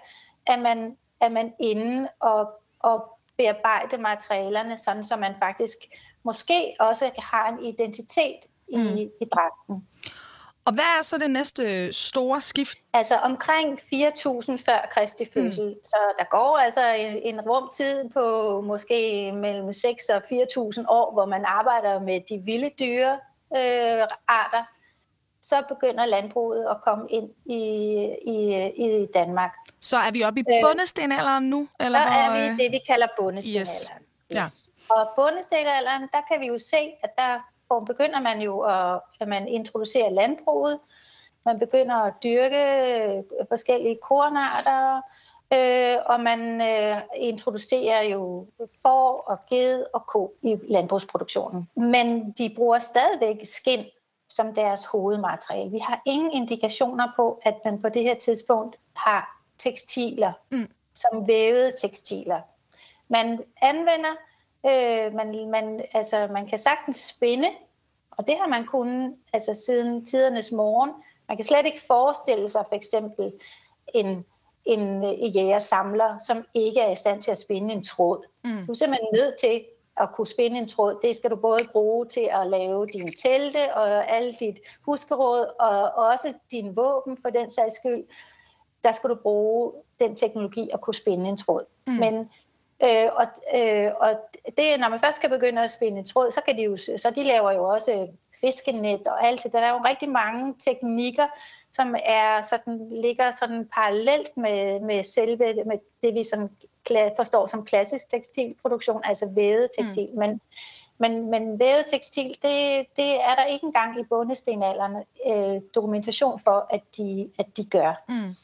[0.47, 2.47] er man, er man inde og,
[2.79, 5.77] og bearbejde materialerne, sådan så man faktisk
[6.23, 8.97] måske også har en identitet i, mm.
[8.97, 9.87] i dragten.
[10.65, 12.77] Og hvad er så det næste store skift?
[12.93, 13.85] Altså omkring 4.000
[14.65, 15.67] før Kristi fødsel.
[15.67, 15.83] Mm.
[15.83, 21.25] Så der går altså en, en rumtid på måske mellem 6 og 4.000 år, hvor
[21.25, 23.19] man arbejder med de vilde dyre
[23.55, 24.63] øh, arter.
[25.41, 27.61] Så begynder landbruget at komme ind i,
[28.27, 29.51] i, i Danmark.
[29.81, 31.67] Så er vi oppe i øh, bundestenalderen nu?
[31.79, 34.03] Eller så hvor, er vi det, vi kalder bundestenalderen.
[34.31, 34.39] Yes.
[34.41, 34.69] Yes.
[34.89, 34.95] Ja.
[34.95, 39.27] Og bundestenalderen, der kan vi jo se, at der hvor begynder man jo at, at
[39.27, 40.79] man introducerer landbruget.
[41.45, 42.63] Man begynder at dyrke
[43.09, 45.01] øh, forskellige kornarter,
[45.53, 48.47] øh, og man øh, introducerer jo
[48.81, 51.69] får og ged og ko i landbrugsproduktionen.
[51.75, 53.85] Men de bruger stadigvæk skind
[54.29, 55.71] som deres hovedmateriale.
[55.71, 60.67] Vi har ingen indikationer på, at man på det her tidspunkt har tekstiler, mm.
[60.95, 62.41] som vævede tekstiler.
[63.07, 64.15] Man anvender
[64.65, 67.49] Øh, man, man, altså, man kan sagtens spinde,
[68.11, 70.91] og det har man kunnet altså, siden tidernes morgen.
[71.27, 73.33] Man kan slet ikke forestille sig for eksempel
[73.93, 74.25] en,
[74.65, 78.25] en, en jægersamler, som ikke er i stand til at spinde en tråd.
[78.43, 78.65] Mm.
[78.65, 79.63] Du er simpelthen nødt til
[79.97, 80.99] at kunne spinde en tråd.
[81.03, 86.05] Det skal du både bruge til at lave dine telte og alt dit huskeråd, og
[86.05, 88.03] også din våben for den sags skyld.
[88.83, 91.65] Der skal du bruge den teknologi at kunne spinde en tråd.
[91.87, 91.93] Mm.
[91.93, 92.29] Men
[92.83, 94.09] Øh, og, øh, og
[94.57, 97.23] det, når man først skal begynde at spænde tråd, så kan de jo, så de
[97.23, 98.07] laver jo også
[98.41, 99.53] fiskenet og alt det.
[99.53, 101.27] Der er jo rigtig mange teknikker,
[101.73, 106.49] som er sådan, ligger sådan parallelt med, med selve med det, vi sådan
[107.15, 110.09] forstår som klassisk tekstilproduktion, altså vævet tekstil.
[110.13, 110.19] Mm.
[110.19, 110.41] Men,
[110.97, 116.67] men, men vævet tekstil, det, det er der ikke engang i bundestenalderne øh, dokumentation for,
[116.69, 118.03] at de, at de gør.
[118.09, 118.35] Mm.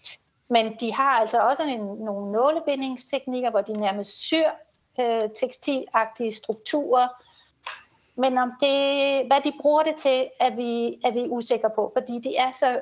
[0.50, 4.50] Men de har altså også en, nogle nålebindingsteknikker, hvor de nærmest syr
[5.00, 7.08] øh, tekstilagtige strukturer.
[8.16, 12.20] Men om det, hvad de bruger det til, er vi, er vi usikre på, fordi
[12.20, 12.82] de er så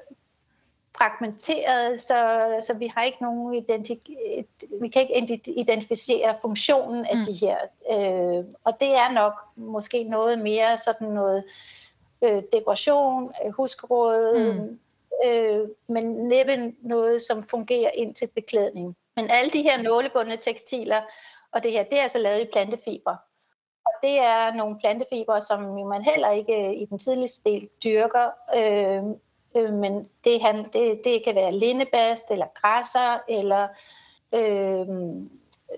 [0.97, 4.45] fragmenteret, så, så vi har ikke nogen identi-
[4.81, 7.23] vi kan ikke identificere funktionen af mm.
[7.23, 7.57] de her.
[7.91, 11.43] Øh, og det er nok måske noget mere sådan noget
[12.21, 14.79] øh, dekoration, huskeråd, mm
[15.25, 18.95] øh, men næppe noget, som fungerer ind til beklædning.
[19.15, 21.01] Men alle de her nålebundne tekstiler,
[21.51, 23.15] og det her, det er altså lavet i plantefiber.
[23.85, 29.03] Og det er nogle plantefiber, som man heller ikke i den tidligste del dyrker, øh,
[29.57, 33.67] øh, men det, han, det, det kan være lindebast, eller græsser, eller
[34.33, 34.87] øh,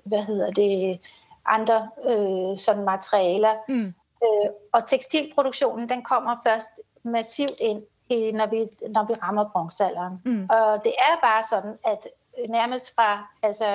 [0.03, 0.99] hvad hedder det,
[1.45, 3.55] andre øh, sådan materialer.
[3.67, 3.93] Mm.
[4.23, 8.57] Øh, og tekstilproduktionen, den kommer først massivt ind når vi,
[8.88, 10.21] når vi rammer bronzealderen.
[10.25, 10.49] Mm.
[10.49, 12.07] Og det er bare sådan, at
[12.49, 13.65] nærmest fra, altså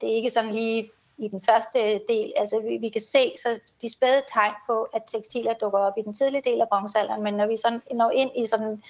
[0.00, 3.60] det er ikke sådan lige i den første del, altså vi, vi kan se så
[3.82, 7.34] de spæde tegn på, at tekstiler dukker op i den tidlige del af bronzealderen, men
[7.34, 8.82] når vi sådan når ind i sådan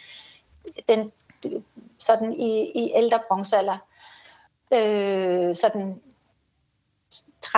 [0.88, 1.12] den
[1.98, 3.78] sådan i, i ældre bronzealder,
[4.72, 6.00] øh, sådan
[7.46, 7.54] 13-1400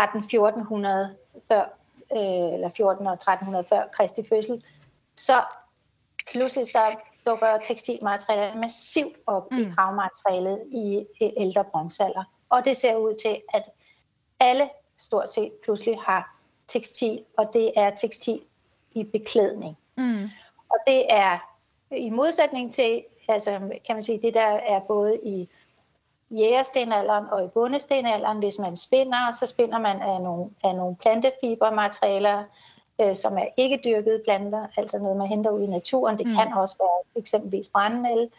[1.48, 1.62] før
[2.12, 4.64] øh, eller 14 og 1300 før Kristi fødsel,
[5.16, 5.42] så
[6.32, 6.96] pludselig så
[7.26, 9.58] dukker tekstilmaterialer massivt op mm.
[9.58, 12.24] i gravmaterialet i ældre bronzealder.
[12.48, 13.62] Og det ser ud til, at
[14.40, 16.36] alle stort set pludselig har
[16.68, 18.40] tekstil, og det er tekstil
[18.92, 19.78] i beklædning.
[19.96, 20.30] Mm.
[20.70, 21.49] Og det er
[21.96, 23.50] i modsætning til, altså
[23.86, 25.48] kan man sige, det der er både i
[26.30, 32.44] jægerstenalderen og i bundestenalderen, hvis man spinder, så spinder man af nogle, af nogle plantefibermaterialer,
[33.00, 36.18] øh, som er ikke dyrkede planter, altså noget, man henter ud i naturen.
[36.18, 36.32] Det mm.
[36.32, 38.30] kan også være eksempelvis brændende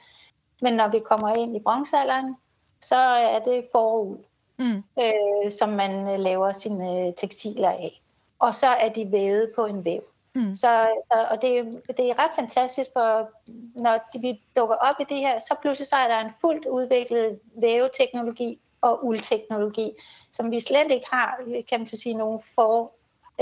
[0.61, 2.35] Men når vi kommer ind i bronzealderen,
[2.81, 2.99] så
[3.35, 4.17] er det forud,
[4.59, 4.83] mm.
[5.03, 8.01] øh, som man laver sine tekstiler af.
[8.39, 10.03] Og så er de vævet på en væv.
[10.35, 10.55] Mm.
[10.55, 13.29] Så, så, og det, det er ret fantastisk, for
[13.75, 17.39] når vi dukker op i det her, så pludselig så er der en fuldt udviklet
[17.55, 19.91] væveteknologi og uldteknologi,
[20.31, 21.37] som vi slet ikke har,
[21.69, 22.91] kan man så sige, nogen for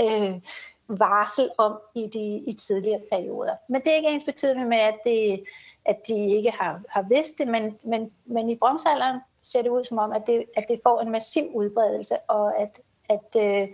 [0.00, 0.40] øh,
[0.88, 3.54] varsel om i de i tidligere perioder.
[3.68, 5.44] Men det er ikke ens betydende med, at, det,
[5.84, 9.84] at de ikke har, har vidst det, men, men, men i bronzealderen ser det ud
[9.84, 13.68] som om, at det, at det får en massiv udbredelse, og at, at øh,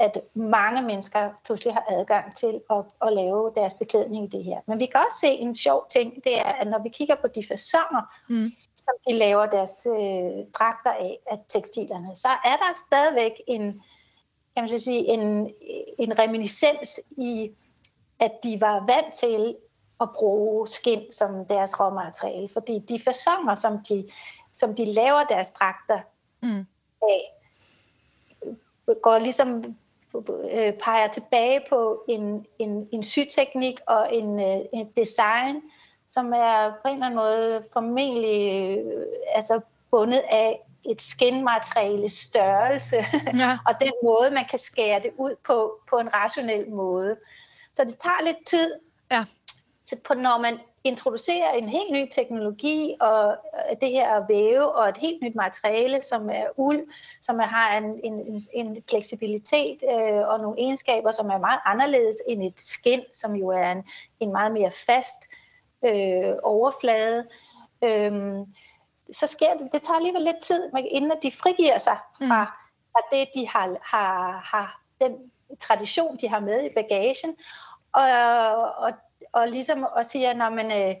[0.00, 4.60] at mange mennesker pludselig har adgang til at, at lave deres beklædning i det her.
[4.66, 7.26] Men vi kan også se en sjov ting, det er, at når vi kigger på
[7.34, 8.50] de fasonger, mm.
[8.76, 13.62] som de laver deres øh, dragter af, af tekstilerne, så er der stadigvæk en,
[14.56, 15.50] kan man sige, en,
[15.98, 17.50] en reminiscens i,
[18.20, 19.56] at de var vant til
[20.00, 24.08] at bruge skin som deres råmateriale, fordi de fasonger, som de,
[24.52, 26.00] som de laver deres dragter
[26.42, 26.66] mm.
[27.02, 27.38] af,
[29.02, 29.76] går ligesom
[30.14, 35.62] øh, peger tilbage på en, en, en syteknik og en, øh, en design,
[36.08, 39.02] som er på en eller anden måde formentlig øh,
[39.34, 42.96] altså bundet af et skinmateriale størrelse,
[43.34, 43.58] ja.
[43.68, 47.16] og den måde, man kan skære det ud på, på en rationel måde.
[47.74, 48.72] Så det tager lidt tid,
[49.10, 49.24] ja.
[49.88, 54.72] Så på, når man introducerer en helt ny teknologi og øh, det her at væve
[54.72, 56.80] og et helt nyt materiale, som er uld,
[57.22, 62.42] som har en, en, en fleksibilitet øh, og nogle egenskaber, som er meget anderledes end
[62.42, 63.84] et skin, som jo er en,
[64.20, 65.30] en meget mere fast
[65.84, 67.28] øh, overflade.
[67.84, 68.44] Øhm,
[69.12, 72.50] så sker det, det tager alligevel lidt tid, inden at de frigiver sig fra, mm.
[72.92, 75.12] fra det, de har, har, har den
[75.60, 77.36] tradition, de har med i bagagen.
[77.92, 78.08] Og,
[78.76, 78.92] og
[79.32, 80.94] og ligesom at sige, når man, øh,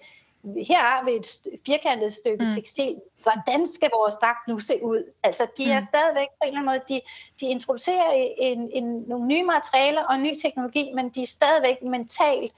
[0.66, 1.26] her har vi et
[1.66, 2.50] firkantet stykke mm.
[2.50, 5.12] tekstil, hvordan skal vores dragt nu se ud?
[5.22, 5.86] Altså, de er mm.
[5.86, 7.00] stadigvæk på en eller anden måde, de,
[7.40, 12.52] de introducerer en, en, nogle nye materialer og ny teknologi, men de er stadigvæk mentalt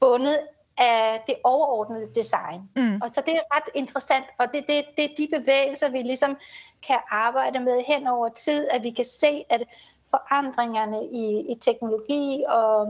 [0.00, 0.38] bundet
[0.78, 2.60] af det overordnede design.
[2.76, 3.00] Mm.
[3.02, 6.36] Og så det er ret interessant, og det, det, det er de bevægelser, vi ligesom
[6.86, 9.62] kan arbejde med hen over tid, at vi kan se, at
[10.10, 12.86] forandringerne i, i teknologi og,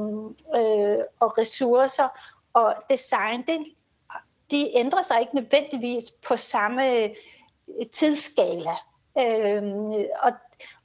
[0.57, 2.09] øh, og ressourcer
[2.53, 3.59] og design, det,
[4.51, 7.11] de ændrer sig ikke nødvendigvis på samme øh,
[7.93, 8.75] tidsskala.
[9.19, 9.63] Øh,
[10.23, 10.33] og,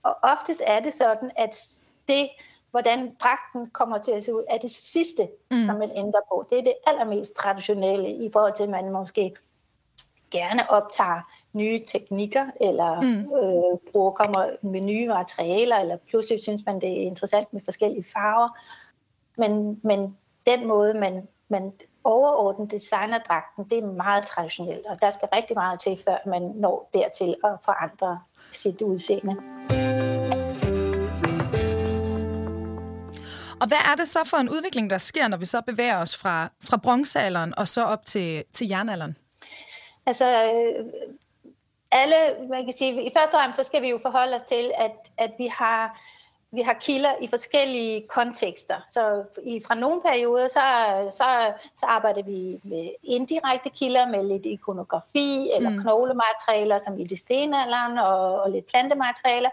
[0.04, 2.30] og oftest er det sådan, at det,
[2.72, 5.62] hvordan dragten kommer til at se ud, er det sidste, mm.
[5.62, 6.48] som man ændrer på.
[6.50, 9.36] Det er det allermest traditionelle i forhold til, at man måske
[10.32, 11.22] gerne optager
[11.56, 13.20] nye teknikker, eller mm.
[13.20, 18.06] øh, bruger, kommer med nye materialer, eller pludselig synes man, det er interessant med forskellige
[18.14, 18.50] farver.
[19.38, 25.10] Men, men den måde, man, man overordnet designer dragten, det er meget traditionelt, og der
[25.10, 28.20] skal rigtig meget til, før man når dertil at forandre
[28.52, 29.36] sit udseende.
[33.62, 36.18] Og hvad er det så for en udvikling, der sker, når vi så bevæger os
[36.18, 39.18] fra, fra bronzealderen og så op til, til jernalderen?
[40.06, 40.86] Altså, øh,
[41.96, 45.12] alle, man kan sige, i første omgang, så skal vi jo forholde os til, at,
[45.18, 46.02] at vi har
[46.56, 48.76] vi har kilder i forskellige kontekster.
[48.88, 50.60] Så i, fra nogle perioder, så,
[51.12, 55.80] så, så arbejder vi med indirekte kilder, med lidt ikonografi eller mm.
[55.80, 59.50] knoglematerialer, som i det stenalderen, og, og lidt plantematerialer.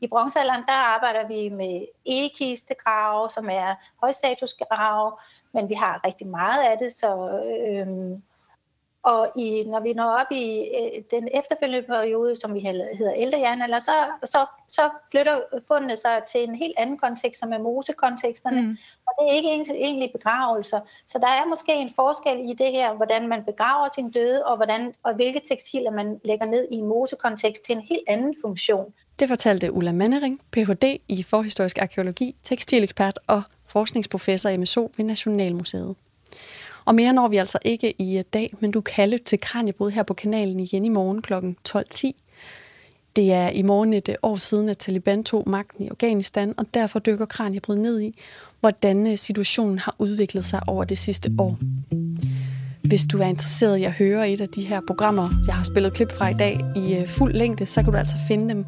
[0.00, 5.12] I bronzealderen, der arbejder vi med e-kistegrave, som er højstatusgrave,
[5.52, 8.22] men vi har rigtig meget af det, så øhm,
[9.06, 10.44] og i, når vi når op i
[10.78, 13.92] øh, den efterfølgende periode, som vi hedder ældre jernalder, så,
[14.24, 18.62] så, så flytter fundene sig til en helt anden kontekst, som er mosekonteksterne.
[18.62, 18.76] Mm.
[19.06, 20.80] Og det er ikke egentlig begravelser.
[21.06, 24.56] Så der er måske en forskel i det her, hvordan man begraver sin døde, og,
[24.56, 28.92] hvordan, og hvilke tekstiler man lægger ned i en mosekontekst til en helt anden funktion.
[29.18, 31.00] Det fortalte Ulla Mannering, Ph.D.
[31.08, 35.96] i forhistorisk arkeologi, tekstilekspert og forskningsprofessor i MSO ved Nationalmuseet.
[36.86, 39.90] Og mere når vi altså ikke i øh, dag, men du kan lytte til Kranjebrud
[39.90, 41.32] her på kanalen igen i morgen kl.
[41.68, 42.12] 12.10.
[43.16, 46.66] Det er i morgen et øh, år siden, at Taliban tog magten i Afghanistan, og
[46.74, 48.20] derfor dykker Kranjebrud ned i,
[48.60, 51.58] hvordan øh, situationen har udviklet sig over det sidste år.
[52.84, 55.92] Hvis du er interesseret i at høre et af de her programmer, jeg har spillet
[55.92, 58.64] klip fra i dag i fuld længde, så kan du altså finde dem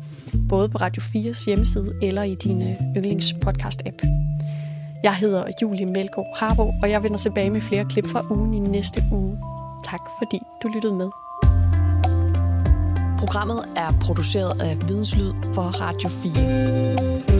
[0.48, 2.62] både på Radio 4's hjemmeside eller i din
[2.96, 4.02] yndlings podcast-app.
[5.02, 8.58] Jeg hedder Julie Melgaard Harbo, og jeg vender tilbage med flere klip fra ugen i
[8.58, 9.38] næste uge.
[9.84, 11.10] Tak fordi du lyttede med.
[13.18, 17.37] Programmet er produceret af Videnslyd for Radio 4.